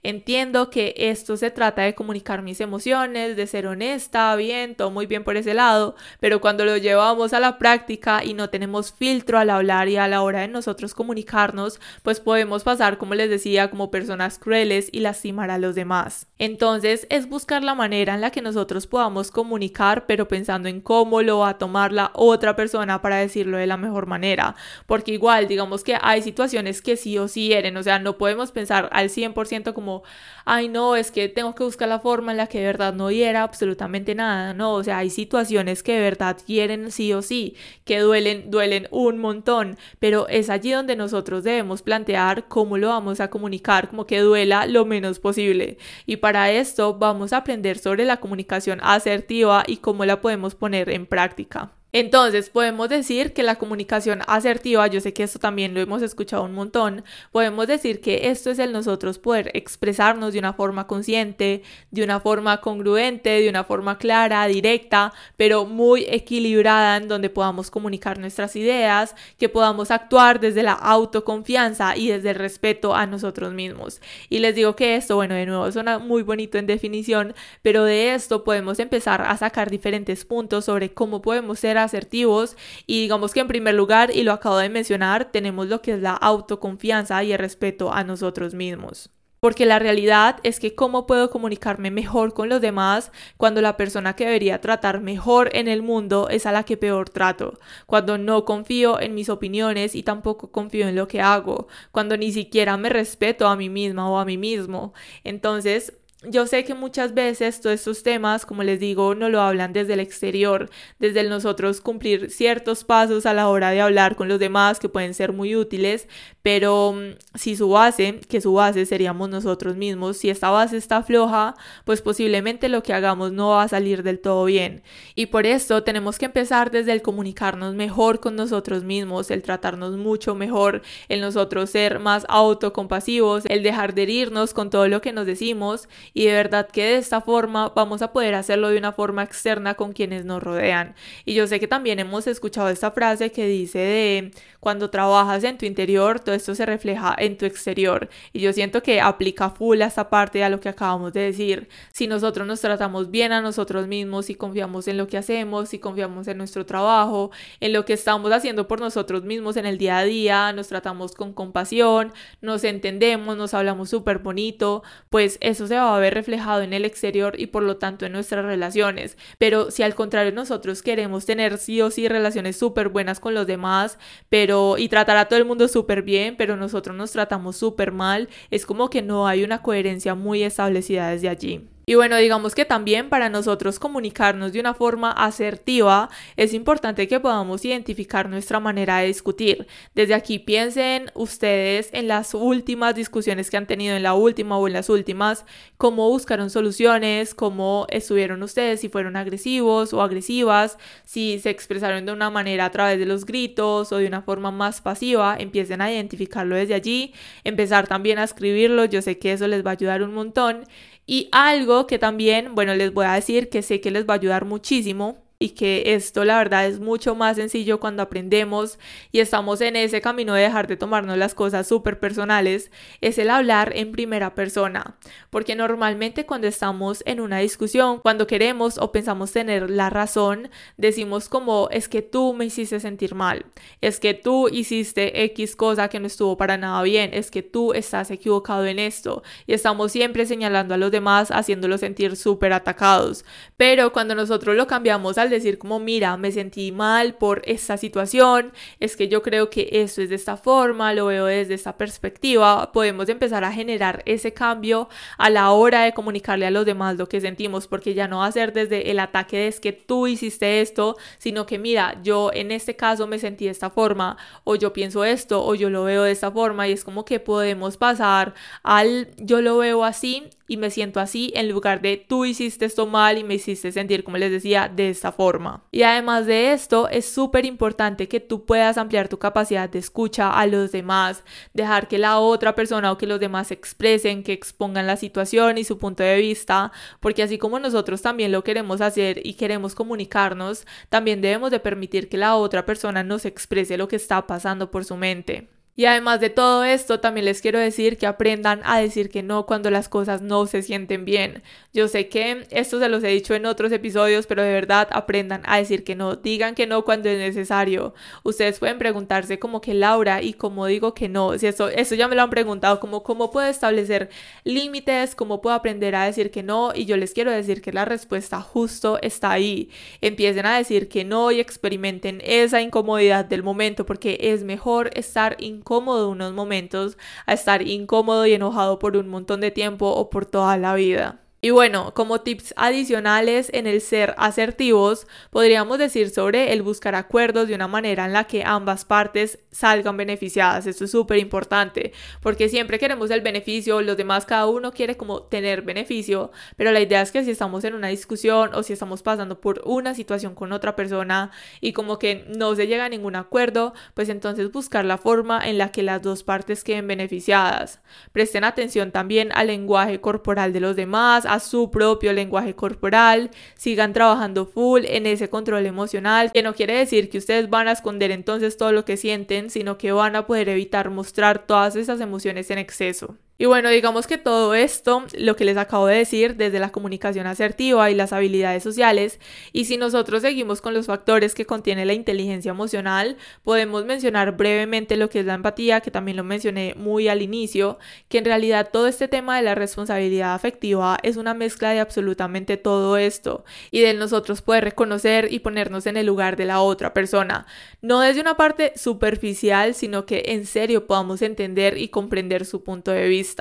entiendo 0.03 0.69
que 0.69 0.93
esto 0.95 1.37
se 1.37 1.49
trata 1.49 1.81
de 1.81 1.95
comunicar 1.95 2.43
mis 2.43 2.61
emociones, 2.61 3.35
de 3.35 3.47
ser 3.47 3.65
honesta, 3.65 4.35
bien, 4.35 4.75
todo 4.75 4.91
muy 4.91 5.07
bien 5.07 5.23
por 5.23 5.37
ese 5.37 5.55
lado, 5.55 5.95
pero 6.19 6.39
cuando 6.39 6.65
lo 6.65 6.77
llevamos 6.77 7.33
a 7.33 7.39
la 7.39 7.57
práctica 7.57 8.23
y 8.23 8.35
no 8.35 8.51
tenemos 8.51 8.93
filtro 8.93 9.39
al 9.39 9.49
hablar 9.49 9.87
y 9.89 10.02
al 10.05 10.13
la 10.13 10.21
hora 10.21 10.41
de 10.41 10.47
nosotros 10.47 10.93
comunicarnos, 10.93 11.79
pues 12.03 12.19
podemos 12.19 12.63
pasar, 12.63 12.99
como 12.99 13.15
les 13.15 13.31
decía, 13.31 13.71
como 13.71 13.89
personas 13.89 14.37
crueles 14.37 14.89
y 14.91 14.99
lastimar 14.99 15.49
a 15.49 15.57
los 15.57 15.73
demás. 15.73 16.27
Entonces 16.37 17.07
es 17.09 17.27
buscar 17.27 17.63
la 17.63 17.73
manera 17.73 18.13
en 18.13 18.21
la 18.21 18.29
que 18.29 18.43
nosotros 18.43 18.85
podamos 18.85 19.31
comunicar, 19.31 20.05
pero 20.05 20.27
pensando 20.27 20.69
en 20.69 20.81
cómo 20.81 21.23
lo 21.23 21.39
va 21.39 21.49
a 21.49 21.57
tomar 21.57 21.91
la 21.91 22.11
otra 22.13 22.55
persona 22.55 23.01
para 23.01 23.17
decirlo 23.17 23.57
de 23.57 23.65
la 23.65 23.77
mejor 23.77 24.05
manera. 24.05 24.55
Porque 24.85 25.13
igual, 25.13 25.47
digamos 25.47 25.83
que 25.83 25.97
hay 25.99 26.21
situaciones 26.21 26.81
que 26.83 26.95
sí 26.95 27.17
o 27.17 27.27
sí 27.27 27.47
hieren, 27.47 27.75
o 27.77 27.81
sea, 27.81 27.97
no 27.97 28.17
podemos 28.19 28.51
pensar 28.51 28.89
al 28.91 29.09
100% 29.09 29.73
como, 29.73 30.03
ay 30.45 30.67
no, 30.67 30.95
es 30.95 31.09
que 31.09 31.27
tengo 31.27 31.55
que 31.55 31.63
buscar 31.63 31.87
la 31.87 31.99
forma 31.99 32.31
en 32.31 32.37
la 32.37 32.47
que 32.47 32.59
de 32.59 32.65
verdad 32.65 32.93
no 32.93 33.09
hiera 33.09 33.41
absolutamente 33.41 34.13
nada, 34.13 34.53
no, 34.53 34.73
o 34.73 34.83
sea, 34.83 34.99
hay 34.99 35.09
situaciones 35.09 35.81
que 35.81 35.93
de 35.93 36.01
verdad 36.01 36.37
hieren 36.45 36.91
sí 36.91 37.13
o 37.13 37.21
sí, 37.21 37.55
que 37.85 37.99
duelen, 37.99 38.51
duelen 38.51 38.87
un 38.91 39.17
montón, 39.17 39.77
pero 39.99 40.27
es 40.27 40.49
allí 40.49 40.71
donde 40.71 40.95
nosotros 40.95 41.43
debemos 41.43 41.81
plantear 41.81 42.47
cómo 42.47 42.77
lo 42.77 42.89
vamos 42.89 43.19
a 43.19 43.29
comunicar, 43.29 43.89
como 43.89 44.05
que 44.05 44.19
duela 44.19 44.65
lo 44.67 44.85
menos 44.85 45.19
posible. 45.19 45.77
Y 46.05 46.17
para 46.17 46.51
esto 46.51 46.93
vamos 46.97 47.33
a 47.33 47.37
aprender 47.37 47.77
sobre 47.77 48.05
la 48.05 48.17
comunicación 48.17 48.79
asertiva 48.81 49.63
y 49.67 49.77
cómo 49.77 50.05
la 50.05 50.21
podemos 50.21 50.55
poner 50.55 50.89
en 50.89 51.05
práctica. 51.05 51.71
Entonces, 51.95 52.49
podemos 52.49 52.89
decir 52.89 53.33
que 53.33 53.43
la 53.43 53.57
comunicación 53.57 54.21
asertiva, 54.25 54.87
yo 54.87 54.99
sé 54.99 55.13
que 55.13 55.21
esto 55.21 55.37
también 55.37 55.75
lo 55.75 55.79
hemos 55.79 56.01
escuchado 56.01 56.41
un 56.43 56.55
montón, 56.55 57.03
podemos 57.31 57.67
decir 57.67 58.01
que 58.01 58.31
esto 58.31 58.49
es 58.49 58.57
el 58.57 58.73
nosotros 58.73 59.19
poder 59.19 59.51
expresarnos 59.53 60.33
de 60.33 60.39
una 60.39 60.53
forma 60.53 60.87
consciente, 60.87 61.61
de 61.91 62.03
una 62.03 62.19
forma 62.19 62.61
congruente, 62.61 63.29
de 63.29 63.47
una 63.47 63.63
forma 63.63 63.99
clara, 63.99 64.47
directa, 64.47 65.13
pero 65.37 65.67
muy 65.67 66.07
equilibrada 66.09 66.97
en 66.97 67.07
donde 67.07 67.29
podamos 67.29 67.69
comunicar 67.69 68.17
nuestras 68.17 68.55
ideas, 68.55 69.13
que 69.37 69.47
podamos 69.47 69.91
actuar 69.91 70.39
desde 70.39 70.63
la 70.63 70.73
autoconfianza 70.73 71.95
y 71.95 72.07
desde 72.07 72.31
el 72.31 72.37
respeto 72.37 72.95
a 72.95 73.05
nosotros 73.05 73.53
mismos. 73.53 74.01
Y 74.29 74.39
les 74.39 74.55
digo 74.55 74.75
que 74.75 74.95
esto, 74.95 75.15
bueno, 75.15 75.35
de 75.35 75.45
nuevo 75.45 75.71
suena 75.71 75.99
muy 75.99 76.23
bonito 76.23 76.57
en 76.57 76.65
definición, 76.65 77.35
pero 77.61 77.83
de 77.83 78.15
esto 78.15 78.43
podemos 78.43 78.79
empezar 78.79 79.21
a 79.21 79.37
sacar 79.37 79.69
diferentes 79.69 80.25
puntos 80.25 80.65
sobre 80.65 80.91
cómo 80.91 81.21
podemos 81.21 81.59
ser 81.59 81.82
asertivos 81.83 82.57
y 82.87 83.01
digamos 83.01 83.33
que 83.33 83.41
en 83.41 83.47
primer 83.47 83.75
lugar, 83.75 84.11
y 84.15 84.23
lo 84.23 84.31
acabo 84.31 84.57
de 84.57 84.69
mencionar, 84.69 85.31
tenemos 85.31 85.67
lo 85.67 85.81
que 85.81 85.93
es 85.93 86.01
la 86.01 86.13
autoconfianza 86.13 87.23
y 87.23 87.31
el 87.31 87.39
respeto 87.39 87.93
a 87.93 88.03
nosotros 88.03 88.53
mismos. 88.53 89.09
Porque 89.43 89.65
la 89.65 89.77
realidad 89.77 90.37
es 90.43 90.61
que 90.61 90.73
cómo 90.73 91.05
puedo 91.05 91.29
comunicarme 91.29 91.91
mejor 91.91 92.33
con 92.33 92.47
los 92.47 92.61
demás 92.61 93.11
cuando 93.35 93.59
la 93.59 93.75
persona 93.75 94.15
que 94.15 94.23
debería 94.23 94.61
tratar 94.61 95.01
mejor 95.01 95.49
en 95.51 95.67
el 95.67 95.81
mundo 95.81 96.29
es 96.29 96.45
a 96.45 96.53
la 96.53 96.63
que 96.63 96.77
peor 96.77 97.09
trato, 97.09 97.59
cuando 97.85 98.17
no 98.17 98.45
confío 98.45 99.01
en 99.01 99.13
mis 99.13 99.27
opiniones 99.27 99.95
y 99.95 100.03
tampoco 100.03 100.49
confío 100.49 100.87
en 100.87 100.95
lo 100.95 101.09
que 101.09 101.19
hago, 101.19 101.67
cuando 101.91 102.15
ni 102.15 102.31
siquiera 102.31 102.77
me 102.77 102.87
respeto 102.87 103.47
a 103.47 103.57
mí 103.57 103.67
misma 103.67 104.09
o 104.09 104.17
a 104.17 104.23
mí 104.23 104.37
mismo. 104.37 104.93
Entonces, 105.25 105.91
yo 106.29 106.47
sé 106.47 106.63
que 106.63 106.73
muchas 106.73 107.13
veces 107.13 107.59
todos 107.59 107.75
estos 107.75 108.03
temas, 108.03 108.45
como 108.45 108.63
les 108.63 108.79
digo, 108.79 109.15
no 109.15 109.29
lo 109.29 109.41
hablan 109.41 109.73
desde 109.73 109.93
el 109.93 109.99
exterior, 109.99 110.69
desde 110.99 111.19
el 111.19 111.29
nosotros 111.29 111.81
cumplir 111.81 112.29
ciertos 112.31 112.83
pasos 112.83 113.25
a 113.25 113.33
la 113.33 113.49
hora 113.49 113.71
de 113.71 113.81
hablar 113.81 114.15
con 114.15 114.27
los 114.27 114.39
demás 114.39 114.79
que 114.79 114.89
pueden 114.89 115.13
ser 115.13 115.33
muy 115.33 115.55
útiles, 115.55 116.07
pero 116.41 116.93
mm, 116.93 117.37
si 117.37 117.55
su 117.55 117.69
base, 117.69 118.19
que 118.29 118.41
su 118.41 118.53
base 118.53 118.85
seríamos 118.85 119.29
nosotros 119.29 119.75
mismos, 119.75 120.17
si 120.17 120.29
esta 120.29 120.49
base 120.49 120.77
está 120.77 121.03
floja, 121.03 121.55
pues 121.85 122.01
posiblemente 122.01 122.69
lo 122.69 122.83
que 122.83 122.93
hagamos 122.93 123.31
no 123.31 123.49
va 123.49 123.63
a 123.63 123.67
salir 123.67 124.03
del 124.03 124.19
todo 124.19 124.45
bien. 124.45 124.83
Y 125.15 125.27
por 125.27 125.45
esto 125.45 125.83
tenemos 125.83 126.19
que 126.19 126.25
empezar 126.25 126.71
desde 126.71 126.93
el 126.93 127.01
comunicarnos 127.01 127.75
mejor 127.75 128.19
con 128.19 128.35
nosotros 128.35 128.83
mismos, 128.83 129.31
el 129.31 129.41
tratarnos 129.41 129.97
mucho 129.97 130.35
mejor, 130.35 130.81
el 131.09 131.21
nosotros 131.21 131.69
ser 131.69 131.99
más 131.99 132.25
autocompasivos, 132.29 133.43
el 133.47 133.63
dejar 133.63 133.93
de 133.93 134.03
herirnos 134.03 134.53
con 134.53 134.69
todo 134.69 134.87
lo 134.87 135.01
que 135.01 135.13
nos 135.13 135.25
decimos 135.25 135.87
y 136.13 136.25
de 136.25 136.33
verdad 136.33 136.69
que 136.69 136.83
de 136.83 136.97
esta 136.97 137.21
forma 137.21 137.69
vamos 137.75 138.01
a 138.01 138.11
poder 138.13 138.35
hacerlo 138.35 138.69
de 138.69 138.77
una 138.77 138.91
forma 138.91 139.23
externa 139.23 139.75
con 139.75 139.93
quienes 139.93 140.25
nos 140.25 140.41
rodean. 140.41 140.95
Y 141.25 141.33
yo 141.33 141.47
sé 141.47 141.59
que 141.59 141.67
también 141.67 141.99
hemos 141.99 142.27
escuchado 142.27 142.69
esta 142.69 142.91
frase 142.91 143.31
que 143.31 143.47
dice 143.47 143.79
de 143.79 144.31
cuando 144.59 144.89
trabajas 144.89 145.43
en 145.43 145.57
tu 145.57 145.65
interior, 145.65 146.19
todo 146.19 146.35
esto 146.35 146.55
se 146.55 146.65
refleja 146.65 147.15
en 147.17 147.37
tu 147.37 147.45
exterior. 147.45 148.09
Y 148.31 148.39
yo 148.39 148.53
siento 148.53 148.81
que 148.81 149.01
aplica 149.01 149.49
full 149.49 149.81
a 149.81 149.87
esta 149.87 150.09
parte 150.09 150.43
a 150.43 150.49
lo 150.49 150.59
que 150.59 150.69
acabamos 150.69 151.11
de 151.13 151.21
decir. 151.21 151.67
Si 151.91 152.07
nosotros 152.07 152.47
nos 152.47 152.61
tratamos 152.61 153.11
bien 153.11 153.33
a 153.33 153.41
nosotros 153.41 153.87
mismos, 153.87 154.27
si 154.27 154.35
confiamos 154.35 154.87
en 154.87 154.97
lo 154.97 155.07
que 155.07 155.17
hacemos, 155.17 155.69
si 155.69 155.79
confiamos 155.79 156.27
en 156.27 156.37
nuestro 156.37 156.65
trabajo, 156.65 157.31
en 157.59 157.73
lo 157.73 157.83
que 157.83 157.93
estamos 157.93 158.31
haciendo 158.31 158.67
por 158.67 158.79
nosotros 158.79 159.23
mismos 159.23 159.57
en 159.57 159.65
el 159.65 159.77
día 159.77 159.97
a 159.97 160.03
día, 160.05 160.53
nos 160.53 160.69
tratamos 160.69 161.13
con 161.13 161.33
compasión, 161.33 162.13
nos 162.41 162.63
entendemos, 162.63 163.35
nos 163.35 163.53
hablamos 163.53 163.89
súper 163.89 164.19
bonito, 164.19 164.83
pues 165.09 165.37
eso 165.41 165.67
se 165.67 165.75
va 165.75 165.97
a 165.97 165.99
reflejado 166.09 166.61
en 166.61 166.73
el 166.73 166.85
exterior 166.85 167.39
y 167.39 167.47
por 167.47 167.63
lo 167.63 167.77
tanto 167.77 168.05
en 168.05 168.11
nuestras 168.11 168.45
relaciones. 168.45 169.17
Pero 169.37 169.71
si 169.71 169.83
al 169.83 169.95
contrario 169.95 170.31
nosotros 170.31 170.81
queremos 170.81 171.25
tener 171.25 171.57
sí 171.57 171.81
o 171.81 171.91
sí 171.91 172.07
relaciones 172.07 172.57
súper 172.57 172.89
buenas 172.89 173.19
con 173.19 173.33
los 173.33 173.47
demás, 173.47 173.97
pero 174.29 174.77
y 174.77 174.89
tratar 174.89 175.17
a 175.17 175.27
todo 175.27 175.39
el 175.39 175.45
mundo 175.45 175.67
súper 175.67 176.01
bien, 176.03 176.35
pero 176.37 176.57
nosotros 176.57 176.95
nos 176.95 177.11
tratamos 177.11 177.57
súper 177.57 177.91
mal, 177.91 178.29
es 178.51 178.65
como 178.65 178.89
que 178.89 179.01
no 179.01 179.27
hay 179.27 179.43
una 179.43 179.61
coherencia 179.61 180.15
muy 180.15 180.43
establecida 180.43 181.09
desde 181.09 181.29
allí. 181.29 181.72
Y 181.85 181.95
bueno, 181.95 182.15
digamos 182.17 182.55
que 182.55 182.63
también 182.63 183.09
para 183.09 183.27
nosotros 183.27 183.77
comunicarnos 183.77 184.53
de 184.53 184.61
una 184.61 184.73
forma 184.73 185.11
asertiva 185.11 186.09
es 186.37 186.53
importante 186.53 187.09
que 187.09 187.19
podamos 187.19 187.65
identificar 187.65 188.29
nuestra 188.29 188.61
manera 188.61 188.99
de 188.99 189.07
discutir. 189.07 189.67
Desde 189.93 190.13
aquí 190.13 190.39
piensen 190.39 191.11
ustedes 191.13 191.89
en 191.91 192.07
las 192.07 192.33
últimas 192.33 192.95
discusiones 192.95 193.49
que 193.49 193.57
han 193.57 193.67
tenido, 193.67 193.97
en 193.97 194.03
la 194.03 194.13
última 194.13 194.57
o 194.57 194.67
en 194.67 194.73
las 194.73 194.89
últimas, 194.89 195.45
cómo 195.77 196.07
buscaron 196.07 196.49
soluciones, 196.49 197.35
cómo 197.35 197.85
estuvieron 197.89 198.41
ustedes, 198.43 198.79
si 198.79 198.87
fueron 198.87 199.17
agresivos 199.17 199.93
o 199.93 200.01
agresivas, 200.01 200.77
si 201.03 201.39
se 201.39 201.49
expresaron 201.49 202.05
de 202.05 202.13
una 202.13 202.29
manera 202.29 202.65
a 202.65 202.71
través 202.71 202.97
de 202.97 203.05
los 203.05 203.25
gritos 203.25 203.91
o 203.91 203.97
de 203.97 204.07
una 204.07 204.21
forma 204.21 204.51
más 204.51 204.79
pasiva, 204.79 205.35
empiecen 205.37 205.81
a 205.81 205.91
identificarlo 205.91 206.55
desde 206.55 206.75
allí, 206.75 207.13
empezar 207.43 207.87
también 207.87 208.19
a 208.19 208.23
escribirlo, 208.23 208.85
yo 208.85 209.01
sé 209.01 209.19
que 209.19 209.33
eso 209.33 209.47
les 209.49 209.65
va 209.65 209.71
a 209.71 209.73
ayudar 209.73 210.01
un 210.01 210.13
montón. 210.13 210.63
Y 211.05 211.29
algo 211.31 211.87
que 211.87 211.99
también, 211.99 212.55
bueno, 212.55 212.75
les 212.75 212.93
voy 212.93 213.05
a 213.05 213.13
decir 213.13 213.49
que 213.49 213.61
sé 213.61 213.81
que 213.81 213.91
les 213.91 214.07
va 214.07 214.13
a 214.13 214.17
ayudar 214.17 214.45
muchísimo 214.45 215.22
y 215.43 215.49
que 215.49 215.83
esto 215.87 216.23
la 216.23 216.37
verdad 216.37 216.67
es 216.67 216.79
mucho 216.79 217.15
más 217.15 217.35
sencillo 217.35 217.77
cuando 217.77 218.01
aprendemos 218.01 218.79
y 219.11 219.19
estamos 219.19 219.59
en 219.59 219.75
ese 219.75 219.99
camino 219.99 220.33
de 220.33 220.43
dejar 220.43 220.67
de 220.67 220.77
tomarnos 220.77 221.17
las 221.17 221.35
cosas 221.35 221.67
súper 221.67 221.99
personales, 221.99 222.71
es 223.01 223.17
el 223.17 223.29
hablar 223.29 223.73
en 223.75 223.91
primera 223.91 224.35
persona. 224.35 224.95
Porque 225.29 225.55
normalmente 225.55 226.25
cuando 226.25 226.47
estamos 226.47 227.03
en 227.05 227.19
una 227.19 227.39
discusión, 227.39 227.99
cuando 227.99 228.25
queremos 228.25 228.77
o 228.77 228.93
pensamos 228.93 229.33
tener 229.33 229.69
la 229.69 229.89
razón, 229.89 230.49
decimos 230.77 231.27
como 231.27 231.67
es 231.71 231.89
que 231.89 232.01
tú 232.01 232.33
me 232.33 232.45
hiciste 232.45 232.79
sentir 232.79 233.13
mal, 233.13 233.45
es 233.81 233.99
que 233.99 234.13
tú 234.13 234.47
hiciste 234.47 235.25
X 235.25 235.57
cosa 235.57 235.89
que 235.89 235.99
no 235.99 236.07
estuvo 236.07 236.37
para 236.37 236.55
nada 236.55 236.81
bien, 236.83 237.09
es 237.13 237.29
que 237.29 237.43
tú 237.43 237.73
estás 237.73 238.11
equivocado 238.11 238.65
en 238.65 238.79
esto 238.79 239.23
y 239.45 239.51
estamos 239.51 239.91
siempre 239.91 240.25
señalando 240.25 240.73
a 240.73 240.77
los 240.77 240.89
demás, 240.89 241.31
haciéndolos 241.31 241.81
sentir 241.81 242.15
súper 242.15 242.53
atacados. 242.53 243.25
Pero 243.57 243.91
cuando 243.91 244.15
nosotros 244.15 244.55
lo 244.55 244.67
cambiamos 244.67 245.17
al 245.17 245.32
decir 245.35 245.57
como 245.57 245.79
mira, 245.79 246.17
me 246.17 246.31
sentí 246.31 246.71
mal 246.71 247.15
por 247.15 247.41
esta 247.45 247.77
situación, 247.77 248.51
es 248.79 248.97
que 248.97 249.07
yo 249.07 249.21
creo 249.21 249.49
que 249.49 249.69
esto 249.71 250.01
es 250.01 250.09
de 250.09 250.15
esta 250.15 250.37
forma, 250.37 250.93
lo 250.93 251.05
veo 251.07 251.25
desde 251.25 251.53
esta 251.53 251.77
perspectiva, 251.77 252.71
podemos 252.71 253.07
empezar 253.09 253.43
a 253.43 253.51
generar 253.51 254.01
ese 254.05 254.33
cambio 254.33 254.89
a 255.17 255.29
la 255.29 255.51
hora 255.51 255.83
de 255.83 255.93
comunicarle 255.93 256.45
a 256.45 256.51
los 256.51 256.65
demás 256.65 256.97
lo 256.97 257.07
que 257.07 257.21
sentimos, 257.21 257.67
porque 257.67 257.93
ya 257.93 258.07
no 258.07 258.19
va 258.19 258.25
a 258.25 258.31
ser 258.31 258.53
desde 258.53 258.91
el 258.91 258.99
ataque 258.99 259.37
de 259.37 259.47
es 259.47 259.59
que 259.59 259.73
tú 259.73 260.07
hiciste 260.07 260.61
esto, 260.61 260.97
sino 261.17 261.45
que 261.45 261.59
mira, 261.59 261.99
yo 262.03 262.31
en 262.33 262.51
este 262.51 262.75
caso 262.75 263.07
me 263.07 263.19
sentí 263.19 263.45
de 263.45 263.51
esta 263.51 263.69
forma, 263.69 264.17
o 264.43 264.55
yo 264.55 264.73
pienso 264.73 265.03
esto, 265.03 265.45
o 265.45 265.55
yo 265.55 265.69
lo 265.69 265.83
veo 265.83 266.03
de 266.03 266.11
esta 266.11 266.31
forma, 266.31 266.67
y 266.67 266.71
es 266.71 266.83
como 266.83 267.05
que 267.05 267.19
podemos 267.19 267.77
pasar 267.77 268.33
al 268.63 269.09
yo 269.17 269.41
lo 269.41 269.57
veo 269.57 269.83
así 269.83 270.29
y 270.47 270.57
me 270.57 270.69
siento 270.69 270.99
así 270.99 271.31
en 271.35 271.49
lugar 271.49 271.81
de 271.81 271.97
tú 271.97 272.25
hiciste 272.25 272.65
esto 272.65 272.85
mal 272.85 273.17
y 273.17 273.23
me 273.23 273.35
hiciste 273.35 273.71
sentir, 273.71 274.03
como 274.03 274.17
les 274.17 274.31
decía, 274.31 274.71
de 274.73 274.89
esta 274.89 275.11
forma. 275.11 275.63
Y 275.71 275.83
además 275.83 276.25
de 276.25 276.53
esto, 276.53 276.89
es 276.89 277.05
súper 277.05 277.45
importante 277.45 278.07
que 278.07 278.19
tú 278.19 278.45
puedas 278.45 278.77
ampliar 278.77 279.07
tu 279.07 279.17
capacidad 279.17 279.69
de 279.69 279.79
escucha 279.79 280.31
a 280.31 280.45
los 280.47 280.71
demás, 280.71 281.23
dejar 281.53 281.87
que 281.87 281.97
la 281.97 282.19
otra 282.19 282.55
persona 282.55 282.91
o 282.91 282.97
que 282.97 283.07
los 283.07 283.19
demás 283.19 283.51
expresen, 283.51 284.23
que 284.23 284.33
expongan 284.33 284.87
la 284.87 284.97
situación 284.97 285.57
y 285.57 285.63
su 285.63 285.77
punto 285.77 286.03
de 286.03 286.17
vista, 286.17 286.71
porque 286.99 287.23
así 287.23 287.37
como 287.37 287.59
nosotros 287.59 288.01
también 288.01 288.31
lo 288.31 288.43
queremos 288.43 288.81
hacer 288.81 289.25
y 289.25 289.35
queremos 289.35 289.75
comunicarnos, 289.75 290.65
también 290.89 291.21
debemos 291.21 291.51
de 291.51 291.59
permitir 291.59 292.09
que 292.09 292.17
la 292.17 292.35
otra 292.35 292.65
persona 292.65 293.03
nos 293.03 293.25
exprese 293.25 293.77
lo 293.77 293.87
que 293.87 293.95
está 293.95 294.27
pasando 294.27 294.71
por 294.71 294.85
su 294.85 294.97
mente. 294.97 295.47
Y 295.75 295.85
además 295.85 296.19
de 296.19 296.29
todo 296.29 296.63
esto, 296.63 296.99
también 296.99 297.25
les 297.25 297.41
quiero 297.41 297.57
decir 297.57 297.97
que 297.97 298.05
aprendan 298.05 298.61
a 298.63 298.77
decir 298.77 299.09
que 299.09 299.23
no 299.23 299.47
cuando 299.47 299.71
las 299.71 299.89
cosas 299.89 300.21
no 300.21 300.45
se 300.45 300.61
sienten 300.61 301.03
bien. 301.03 301.41
Yo 301.73 301.87
sé 301.87 302.09
que 302.09 302.45
esto 302.51 302.79
se 302.79 302.89
los 302.89 303.03
he 303.03 303.07
dicho 303.07 303.33
en 303.33 303.47
otros 303.47 303.71
episodios, 303.71 304.27
pero 304.27 304.43
de 304.43 304.53
verdad 304.53 304.87
aprendan 304.91 305.41
a 305.45 305.57
decir 305.57 305.83
que 305.83 305.95
no. 305.95 306.15
Digan 306.15 306.53
que 306.53 306.67
no 306.67 306.85
cuando 306.85 307.09
es 307.09 307.17
necesario. 307.17 307.95
Ustedes 308.21 308.59
pueden 308.59 308.77
preguntarse 308.77 309.39
como 309.39 309.61
que 309.61 309.73
Laura 309.73 310.21
y 310.21 310.33
cómo 310.33 310.67
digo 310.67 310.93
que 310.93 311.09
no. 311.09 311.39
Si 311.39 311.47
eso, 311.47 311.69
eso 311.69 311.95
ya 311.95 312.07
me 312.07 312.15
lo 312.15 312.21
han 312.21 312.29
preguntado, 312.29 312.79
como 312.79 313.01
cómo 313.01 313.31
puedo 313.31 313.47
establecer 313.47 314.09
límites, 314.43 315.15
cómo 315.15 315.41
puedo 315.41 315.55
aprender 315.55 315.95
a 315.95 316.05
decir 316.05 316.29
que 316.29 316.43
no. 316.43 316.71
Y 316.75 316.85
yo 316.85 316.97
les 316.97 317.13
quiero 317.13 317.31
decir 317.31 317.63
que 317.63 317.73
la 317.73 317.85
respuesta 317.85 318.41
justo 318.41 318.99
está 319.01 319.31
ahí. 319.31 319.71
Empiecen 320.01 320.45
a 320.45 320.55
decir 320.55 320.87
que 320.87 321.03
no 321.03 321.31
y 321.31 321.39
experimenten 321.39 322.21
esa 322.23 322.61
incomodidad 322.61 323.25
del 323.25 323.41
momento 323.41 323.87
porque 323.87 324.19
es 324.21 324.43
mejor 324.43 324.91
estar 324.93 325.35
incómodo 325.39 325.62
incómodo 325.63 326.09
unos 326.09 326.33
momentos 326.33 326.97
a 327.25 327.33
estar 327.33 327.61
incómodo 327.61 328.25
y 328.27 328.33
enojado 328.33 328.79
por 328.79 328.97
un 328.97 329.07
montón 329.07 329.39
de 329.41 329.51
tiempo 329.51 329.87
o 329.87 330.09
por 330.09 330.25
toda 330.25 330.57
la 330.57 330.75
vida. 330.75 331.22
Y 331.45 331.49
bueno, 331.49 331.93
como 331.93 332.21
tips 332.21 332.53
adicionales 332.55 333.49
en 333.51 333.67
el 333.67 333.81
ser 333.81 334.15
asertivos, 334.17 335.07
podríamos 335.29 335.77
decir 335.77 336.09
sobre 336.09 336.53
el 336.53 336.61
buscar 336.61 336.95
acuerdos 336.95 337.49
de 337.49 337.55
una 337.55 337.67
manera 337.67 338.05
en 338.05 338.13
la 338.13 338.23
que 338.27 338.45
ambas 338.45 338.85
partes 338.85 339.39
salgan 339.51 339.97
beneficiadas. 339.97 340.67
Esto 340.67 340.85
es 340.85 340.91
súper 340.91 341.17
importante 341.17 341.91
porque 342.21 342.47
siempre 342.47 342.79
queremos 342.79 343.11
el 343.11 343.19
beneficio, 343.19 343.81
los 343.81 343.97
demás 343.97 344.25
cada 344.25 344.47
uno 344.47 344.71
quiere 344.71 344.95
como 344.95 345.23
tener 345.23 345.63
beneficio, 345.63 346.31
pero 346.55 346.71
la 346.71 346.79
idea 346.79 347.01
es 347.01 347.11
que 347.11 347.25
si 347.25 347.31
estamos 347.31 347.65
en 347.65 347.73
una 347.73 347.89
discusión 347.89 348.51
o 348.53 348.63
si 348.63 348.71
estamos 348.71 349.03
pasando 349.03 349.41
por 349.41 349.61
una 349.65 349.95
situación 349.95 350.35
con 350.35 350.53
otra 350.53 350.77
persona 350.77 351.31
y 351.59 351.73
como 351.73 351.99
que 351.99 352.23
no 352.29 352.55
se 352.55 352.67
llega 352.67 352.85
a 352.85 352.89
ningún 352.89 353.17
acuerdo, 353.17 353.73
pues 353.95 354.07
entonces 354.07 354.49
buscar 354.49 354.85
la 354.85 354.97
forma 354.97 355.45
en 355.45 355.57
la 355.57 355.73
que 355.73 355.83
las 355.83 356.01
dos 356.01 356.23
partes 356.23 356.63
queden 356.63 356.87
beneficiadas. 356.87 357.81
Presten 358.13 358.45
atención 358.45 358.93
también 358.93 359.33
al 359.33 359.47
lenguaje 359.47 359.99
corporal 359.99 360.53
de 360.53 360.61
los 360.61 360.77
demás, 360.77 361.25
a 361.33 361.39
su 361.39 361.71
propio 361.71 362.13
lenguaje 362.13 362.55
corporal, 362.55 363.31
sigan 363.55 363.93
trabajando 363.93 364.45
full 364.45 364.83
en 364.85 365.05
ese 365.07 365.29
control 365.29 365.65
emocional, 365.65 366.31
que 366.31 366.43
no 366.43 366.53
quiere 366.53 366.77
decir 366.77 367.09
que 367.09 367.17
ustedes 367.17 367.49
van 367.49 367.67
a 367.67 367.71
esconder 367.71 368.11
entonces 368.11 368.57
todo 368.57 368.71
lo 368.71 368.85
que 368.85 368.97
sienten, 368.97 369.49
sino 369.49 369.77
que 369.77 369.91
van 369.91 370.15
a 370.15 370.27
poder 370.27 370.49
evitar 370.49 370.89
mostrar 370.89 371.47
todas 371.47 371.75
esas 371.75 371.99
emociones 372.01 372.51
en 372.51 372.59
exceso. 372.59 373.17
Y 373.43 373.45
bueno, 373.45 373.69
digamos 373.69 374.07
que 374.07 374.17
todo 374.17 374.55
esto, 374.55 375.03
lo 375.17 375.35
que 375.35 375.43
les 375.43 375.57
acabo 375.57 375.87
de 375.87 375.97
decir, 375.97 376.37
desde 376.37 376.61
la 376.61 376.71
comunicación 376.71 377.27
asertiva 377.27 377.91
y 377.91 377.93
las 377.93 378.13
habilidades 378.13 378.63
sociales, 378.63 379.19
y 379.51 379.65
si 379.65 379.75
nosotros 379.75 380.21
seguimos 380.21 380.61
con 380.61 380.73
los 380.73 380.85
factores 380.85 381.35
que 381.35 381.45
contiene 381.45 381.83
la 381.83 381.91
inteligencia 381.91 382.51
emocional, 382.51 383.17
podemos 383.43 383.83
mencionar 383.83 384.37
brevemente 384.37 384.95
lo 384.95 385.09
que 385.09 385.19
es 385.19 385.25
la 385.25 385.33
empatía, 385.33 385.81
que 385.81 385.91
también 385.91 386.15
lo 386.15 386.23
mencioné 386.23 386.73
muy 386.77 387.09
al 387.09 387.21
inicio, 387.21 387.79
que 388.07 388.19
en 388.19 388.23
realidad 388.23 388.69
todo 388.71 388.87
este 388.87 389.09
tema 389.09 389.35
de 389.35 389.43
la 389.43 389.55
responsabilidad 389.55 390.35
afectiva 390.35 390.97
es 391.03 391.17
una 391.17 391.33
mezcla 391.33 391.71
de 391.71 391.81
absolutamente 391.81 392.55
todo 392.55 392.95
esto, 392.95 393.43
y 393.71 393.81
de 393.81 393.93
nosotros 393.93 394.41
poder 394.41 394.63
reconocer 394.63 395.27
y 395.33 395.39
ponernos 395.39 395.85
en 395.85 395.97
el 395.97 396.05
lugar 396.05 396.37
de 396.37 396.45
la 396.45 396.61
otra 396.61 396.93
persona, 396.93 397.45
no 397.81 397.99
desde 397.99 398.21
una 398.21 398.37
parte 398.37 398.71
superficial, 398.77 399.75
sino 399.75 400.05
que 400.05 400.23
en 400.27 400.45
serio 400.45 400.87
podamos 400.87 401.21
entender 401.21 401.77
y 401.77 401.89
comprender 401.89 402.45
su 402.45 402.63
punto 402.63 402.91
de 402.91 403.09
vista. 403.09 403.32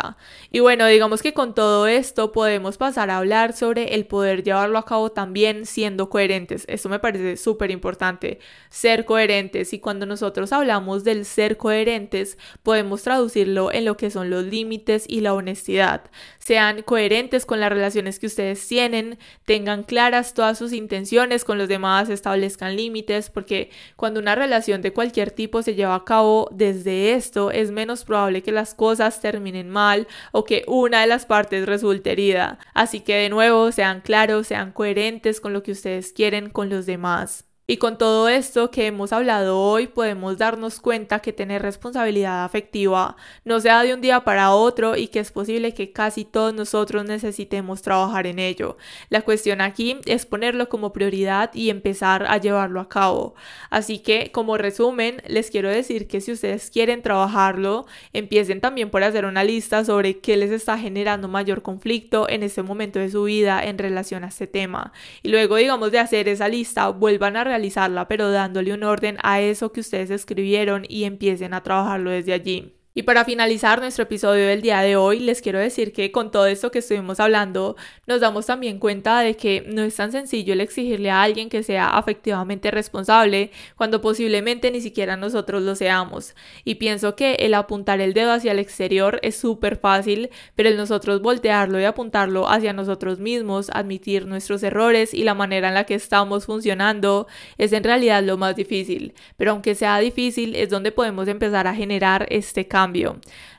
Y 0.51 0.61
bueno, 0.61 0.87
digamos 0.87 1.23
que 1.23 1.33
con 1.33 1.55
todo 1.55 1.87
esto 1.87 2.33
podemos 2.33 2.79
pasar 2.79 3.11
a 3.11 3.19
hablar 3.19 3.53
sobre 3.53 3.95
el 3.95 4.07
poder 4.07 4.43
llevarlo 4.43 4.79
a 4.79 4.85
cabo 4.85 5.13
también 5.13 5.67
siendo 5.67 6.09
coherentes. 6.09 6.65
Esto 6.69 6.89
me 6.89 6.99
parece 6.99 7.37
súper 7.37 7.71
importante, 7.71 8.39
ser 8.69 9.05
coherentes. 9.05 9.73
Y 9.73 9.79
cuando 9.79 10.07
nosotros 10.07 10.53
hablamos 10.53 11.05
del 11.05 11.25
ser 11.25 11.57
coherentes, 11.57 12.39
podemos 12.63 13.03
traducirlo 13.03 13.73
en 13.73 13.85
lo 13.85 13.97
que 13.97 14.11
son 14.11 14.31
los 14.31 14.45
límites 14.45 15.05
y 15.09 15.21
la 15.21 15.35
honestidad. 15.35 16.11
Sean 16.39 16.83
coherentes 16.83 17.47
con 17.47 17.61
las 17.61 17.71
relaciones 17.71 18.19
que 18.19 18.27
ustedes 18.27 18.67
tienen, 18.67 19.19
tengan 19.45 19.85
claras 19.85 20.35
todas 20.35 20.59
sus 20.59 20.73
intenciones 20.73 21.45
con 21.45 21.59
los 21.59 21.69
demás, 21.69 22.09
establezcan 22.09 22.77
límites, 22.77 23.31
porque 23.31 23.71
cuando 23.97 24.21
una 24.21 24.35
relación 24.35 24.83
de 24.83 24.93
cualquier 24.93 25.31
tipo 25.31 25.63
se 25.63 25.75
lleva 25.75 25.95
a 25.95 26.05
cabo 26.05 26.49
desde 26.51 27.13
esto, 27.13 27.51
es 27.51 27.71
menos 27.71 28.05
probable 28.05 28.43
que 28.43 28.53
las 28.53 28.75
cosas 28.75 29.21
terminen 29.21 29.71
mal 29.73 30.07
o 30.31 30.45
que 30.45 30.65
una 30.69 31.01
de 31.01 31.09
las 31.09 31.27
partes 31.27 31.67
resulte 31.67 32.13
herida. 32.13 32.59
Así 32.75 33.01
que 33.01 33.17
de 33.17 33.29
nuevo, 33.29 33.73
sean 33.73 34.01
claros, 34.01 34.47
sean 34.47 34.73
coherentes 34.73 35.41
con 35.41 35.53
lo 35.53 35.63
que 35.65 35.73
ustedes 35.73 36.13
quieren 36.13 36.51
con 36.51 36.69
los 36.71 36.87
demás. 36.87 37.52
Y 37.65 37.77
con 37.77 37.97
todo 37.97 38.29
esto 38.29 38.73
que 38.73 38.87
hemos 38.87 39.13
hablado 39.13 39.57
hoy, 39.57 39.87
podemos 39.87 40.37
darnos 40.37 40.81
cuenta 40.81 41.21
que 41.21 41.33
tener 41.33 41.63
responsabilidad 41.63 42.45
afectiva 42.45 43.17
no 43.45 43.61
sea 43.61 43.85
de 43.85 43.95
un 43.95 44.01
día 44.01 44.25
para 44.25 44.51
otro 44.51 44.97
y 44.97 45.07
que 45.07 45.21
es 45.21 45.31
posible 45.31 45.73
que 45.73 45.93
casi 45.93 46.25
todos 46.25 46.53
nosotros 46.53 47.05
necesitemos 47.05 47.81
trabajar 47.81 48.27
en 48.27 48.41
ello. 48.41 48.77
La 49.11 49.23
cuestión 49.23 49.61
aquí 49.61 49.97
es 50.07 50.27
ponerlo 50.27 50.69
como 50.69 50.93
prioridad 50.93 51.55
y 51.55 51.71
empezar 51.71 52.27
a 52.29 52.39
llevarlo 52.39 52.81
a 52.81 52.89
cabo. 52.89 53.37
Así 53.71 54.01
que, 54.01 54.33
como 54.33 54.59
resumen, 54.59 55.23
les 55.29 55.49
quiero 55.49 55.71
decir 55.71 56.09
que 56.09 56.21
si 56.21 56.33
ustedes 56.33 56.69
quieren 56.69 57.01
trabajarlo, 57.01 57.87
empiecen 58.13 58.61
también 58.61 58.91
por 58.91 59.05
hacer 59.05 59.25
una 59.25 59.45
lista 59.45 59.85
sobre 59.85 60.19
qué 60.19 60.37
les 60.37 60.51
está 60.51 60.79
generando 60.79 61.29
mayor 61.29 61.63
conflicto 61.63 62.29
en 62.29 62.43
este 62.43 62.65
momento 62.65 62.99
de 62.99 63.09
su 63.09 63.23
vida 63.23 63.63
en 63.63 63.79
relación 63.79 64.25
a 64.25 64.29
este 64.29 64.49
tema. 64.49 64.93
Y 65.23 65.29
luego, 65.29 65.57
digamos, 65.57 65.93
de 65.93 66.01
hacer 66.01 66.27
esa 66.27 66.49
lista, 66.49 66.89
vuelvan 66.89 67.37
a 67.37 67.52
realizar 67.53 67.91
pero 68.09 68.31
dándole 68.31 68.75
un 68.75 68.83
orden 68.83 69.19
a 69.23 69.41
eso 69.41 69.73
que 69.73 69.81
ustedes 69.81 70.11
escribieron 70.11 70.85
y 70.89 71.05
empiecen 71.05 71.55
a 71.55 71.63
trabajarlo 71.63 72.11
desde 72.11 72.33
allí. 72.33 72.82
Y 72.95 73.05
para 73.05 73.25
finalizar 73.25 73.81
nuestro 73.81 74.03
episodio 74.03 74.47
del 74.47 74.61
día 74.61 74.81
de 74.83 74.97
hoy, 74.97 75.19
les 75.19 75.41
quiero 75.41 75.59
decir 75.59 75.95
que 75.95 76.13
con 76.13 76.31
todo 76.31 76.45
esto 76.45 76.71
que 76.71 76.81
estuvimos 76.81 77.21
hablando, 77.21 77.75
nos 78.07 78.21
damos 78.21 78.45
también 78.45 78.79
cuenta 78.79 79.21
de 79.21 79.35
que 79.35 79.65
no 79.67 79.81
es 79.83 79.97
tan 79.97 80.13
sencillo 80.13 80.53
el 80.53 80.61
exigirle 80.61 81.11
a 81.11 81.23
alguien 81.23 81.49
que 81.49 81.63
sea 81.63 81.89
afectivamente 81.89 82.71
responsable 82.71 83.51
cuando 83.77 84.03
posiblemente 84.03 84.71
ni 84.71 84.83
siquiera 84.83 85.17
nosotros 85.17 85.63
lo 85.63 85.75
seamos. 85.75 86.35
Y 86.65 86.75
pienso 86.75 87.17
que 87.17 87.37
el 87.37 87.55
apuntar 87.55 88.03
el 88.03 88.13
dedo 88.13 88.31
hacia 88.31 88.53
el 88.53 88.59
exterior 88.59 89.21
es 89.23 89.37
súper 89.37 89.79
fácil, 89.79 90.29
pero 90.55 90.69
el 90.69 90.77
nosotros 90.77 91.23
voltearlo 91.23 91.81
y 91.81 91.85
apuntarlo 91.85 92.47
hacia 92.47 92.75
nosotros 92.75 93.21
mismos, 93.21 93.71
admitir 93.71 94.27
nuestros 94.27 94.63
errores 94.63 95.15
y 95.15 95.25
la 95.25 95.33
manera 95.33 95.69
en 95.69 95.75
la 95.75 95.85
que 95.85 95.95
estamos 95.95 96.45
funcionando, 96.45 97.27
es 97.57 97.73
en 97.73 97.85
realidad 97.85 98.23
lo 98.23 98.37
más 98.37 98.55
difícil. 98.55 99.15
Pero 99.39 99.53
aunque 99.53 99.75
sea 99.75 99.99
difícil, 99.99 100.55
es 100.57 100.69
donde 100.69 100.93
podemos 100.93 101.27
empezar 101.27 101.67
a 101.67 101.75
generar 101.75 102.27
este 102.29 102.69
cambio 102.69 102.82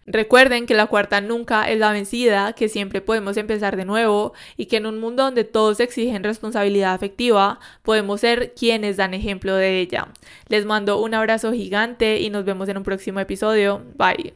Recuerden 0.05 0.65
que 0.65 0.73
la 0.73 0.87
cuarta 0.87 1.21
nunca 1.21 1.69
es 1.69 1.79
la 1.79 1.91
vencida, 1.91 2.53
que 2.53 2.67
siempre 2.67 2.99
podemos 2.99 3.37
empezar 3.37 3.77
de 3.77 3.85
nuevo 3.85 4.33
y 4.57 4.65
que 4.65 4.77
en 4.77 4.85
un 4.85 4.99
mundo 4.99 5.23
donde 5.23 5.45
todos 5.45 5.79
exigen 5.79 6.23
responsabilidad 6.23 6.93
afectiva, 6.93 7.59
podemos 7.83 8.19
ser 8.19 8.53
quienes 8.53 8.97
dan 8.97 9.13
ejemplo 9.13 9.55
de 9.55 9.79
ella. 9.79 10.07
Les 10.49 10.65
mando 10.65 11.01
un 11.01 11.13
abrazo 11.13 11.53
gigante 11.53 12.19
y 12.19 12.29
nos 12.29 12.43
vemos 12.43 12.67
en 12.67 12.77
un 12.77 12.83
próximo 12.83 13.19
episodio. 13.19 13.81
Bye. 13.95 14.33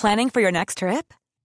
Planning 0.00 0.30
for 0.30 0.40
your 0.40 0.50
next 0.50 0.78
trip? 0.78 1.12